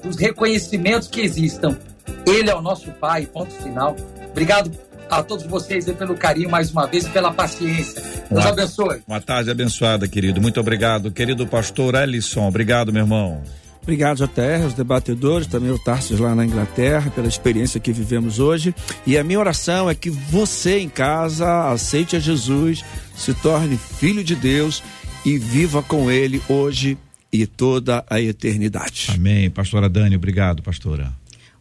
[0.04, 1.78] dos reconhecimentos que existam,
[2.26, 3.96] Ele é o nosso Pai, ponto final.
[4.32, 4.72] Obrigado
[5.20, 8.02] a todos vocês pelo carinho mais uma vez e pela paciência.
[8.30, 9.02] Deus Uma- abençoe.
[9.08, 10.42] Uma tarde abençoada, querido.
[10.42, 11.12] Muito obrigado.
[11.12, 13.42] Querido pastor Ellison, obrigado, meu irmão.
[13.82, 18.74] Obrigado, JR, os debatedores, também o Tarsis lá na Inglaterra, pela experiência que vivemos hoje.
[19.06, 22.82] E a minha oração é que você em casa aceite a Jesus,
[23.14, 24.82] se torne filho de Deus
[25.26, 26.98] e viva com ele hoje
[27.32, 29.08] e toda a eternidade.
[29.14, 29.50] Amém.
[29.50, 31.12] Pastora Dani, obrigado, pastora.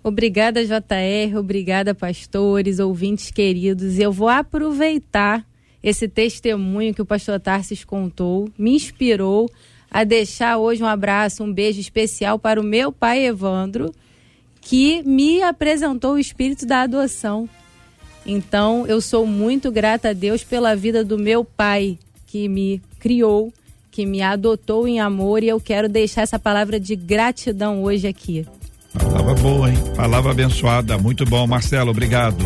[0.05, 3.98] Obrigada, JR, obrigada, pastores, ouvintes queridos.
[3.98, 5.46] Eu vou aproveitar
[5.82, 9.48] esse testemunho que o pastor Tarsis contou, me inspirou
[9.90, 13.94] a deixar hoje um abraço, um beijo especial para o meu pai Evandro,
[14.61, 17.48] que me apresentou o espírito da adoção.
[18.24, 23.53] Então, eu sou muito grata a Deus pela vida do meu pai, que me criou,
[23.90, 28.46] que me adotou em amor, e eu quero deixar essa palavra de gratidão hoje aqui.
[28.99, 29.78] Palavra boa, hein?
[29.97, 30.99] Palavra abençoada.
[30.99, 32.45] Muito bom, Marcelo, obrigado.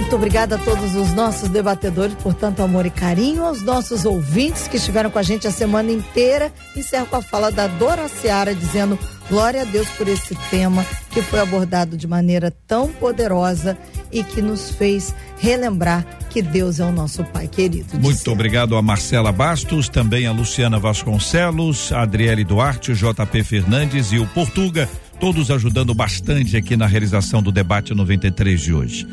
[0.00, 4.66] Muito obrigada a todos os nossos debatedores por tanto amor e carinho, aos nossos ouvintes
[4.66, 6.50] que estiveram com a gente a semana inteira.
[6.74, 8.98] Encerro com a fala da Dora Seara dizendo
[9.28, 13.78] glória a Deus por esse tema que foi abordado de maneira tão poderosa
[14.10, 17.98] e que nos fez relembrar que Deus é o nosso Pai querido.
[17.98, 24.12] Muito obrigado a Marcela Bastos, também a Luciana Vasconcelos, a Adriele Duarte, o JP Fernandes
[24.12, 24.88] e o Portuga,
[25.20, 29.06] todos ajudando bastante aqui na realização do debate 93 de hoje.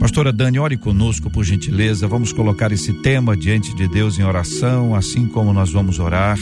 [0.00, 2.08] Pastora Dani, ore conosco, por gentileza.
[2.08, 6.38] Vamos colocar esse tema diante de Deus em oração, assim como nós vamos orar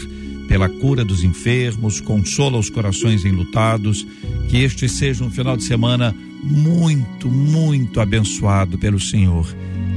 [0.47, 4.07] pela cura dos enfermos, consola os corações enlutados.
[4.47, 9.45] Que este seja um final de semana muito, muito abençoado pelo Senhor.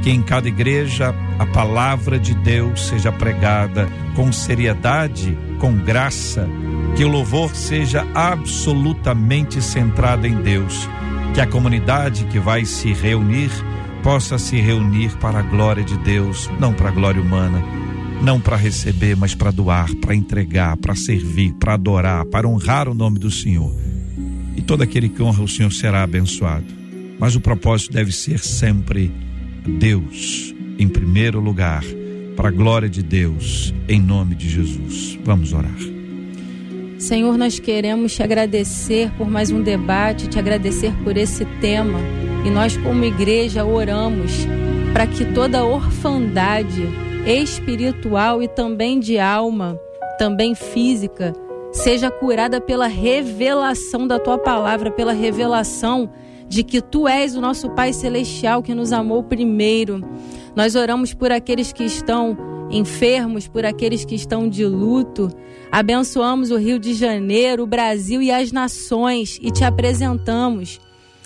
[0.02, 6.48] Que em cada igreja a palavra de Deus seja pregada com seriedade, com graça,
[6.96, 10.88] que o louvor seja absolutamente centrado em Deus
[11.34, 13.50] que a comunidade que vai se reunir
[14.04, 17.60] possa se reunir para a glória de Deus, não para a glória humana,
[18.22, 22.94] não para receber, mas para doar, para entregar, para servir, para adorar, para honrar o
[22.94, 23.74] nome do Senhor.
[24.56, 26.66] E todo aquele que honra o Senhor será abençoado.
[27.18, 29.12] Mas o propósito deve ser sempre
[29.78, 31.82] Deus em primeiro lugar,
[32.36, 35.18] para a glória de Deus, em nome de Jesus.
[35.24, 35.93] Vamos orar.
[36.98, 41.98] Senhor, nós queremos te agradecer por mais um debate, te agradecer por esse tema.
[42.46, 44.46] E nós, como igreja, oramos
[44.92, 46.88] para que toda orfandade
[47.26, 49.78] espiritual e também de alma,
[50.18, 51.32] também física,
[51.72, 56.10] seja curada pela revelação da tua palavra, pela revelação
[56.46, 60.00] de que tu és o nosso Pai Celestial que nos amou primeiro.
[60.54, 65.30] Nós oramos por aqueles que estão enfermos, por aqueles que estão de luto.
[65.70, 70.80] Abençoamos o Rio de Janeiro, o Brasil e as nações e te apresentamos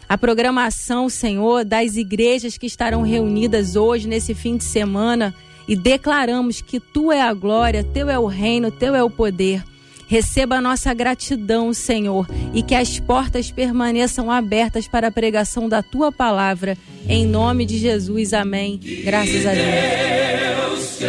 [0.08, 5.34] a programação, Senhor, das igrejas que estarão reunidas hoje, nesse fim de semana,
[5.68, 9.62] e declaramos que tu é a glória, teu é o reino, teu é o poder.
[10.08, 15.82] Receba a nossa gratidão, Senhor, e que as portas permaneçam abertas para a pregação da
[15.82, 16.78] tua palavra.
[17.06, 18.80] Em nome de Jesus, amém.
[19.04, 19.66] Graças a Deus.
[19.68, 21.04] Deus te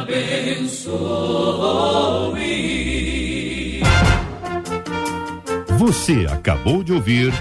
[0.00, 0.86] abençoe.
[5.76, 7.32] Você acabou de ouvir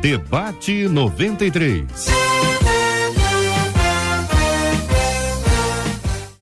[0.00, 2.31] Debate 93.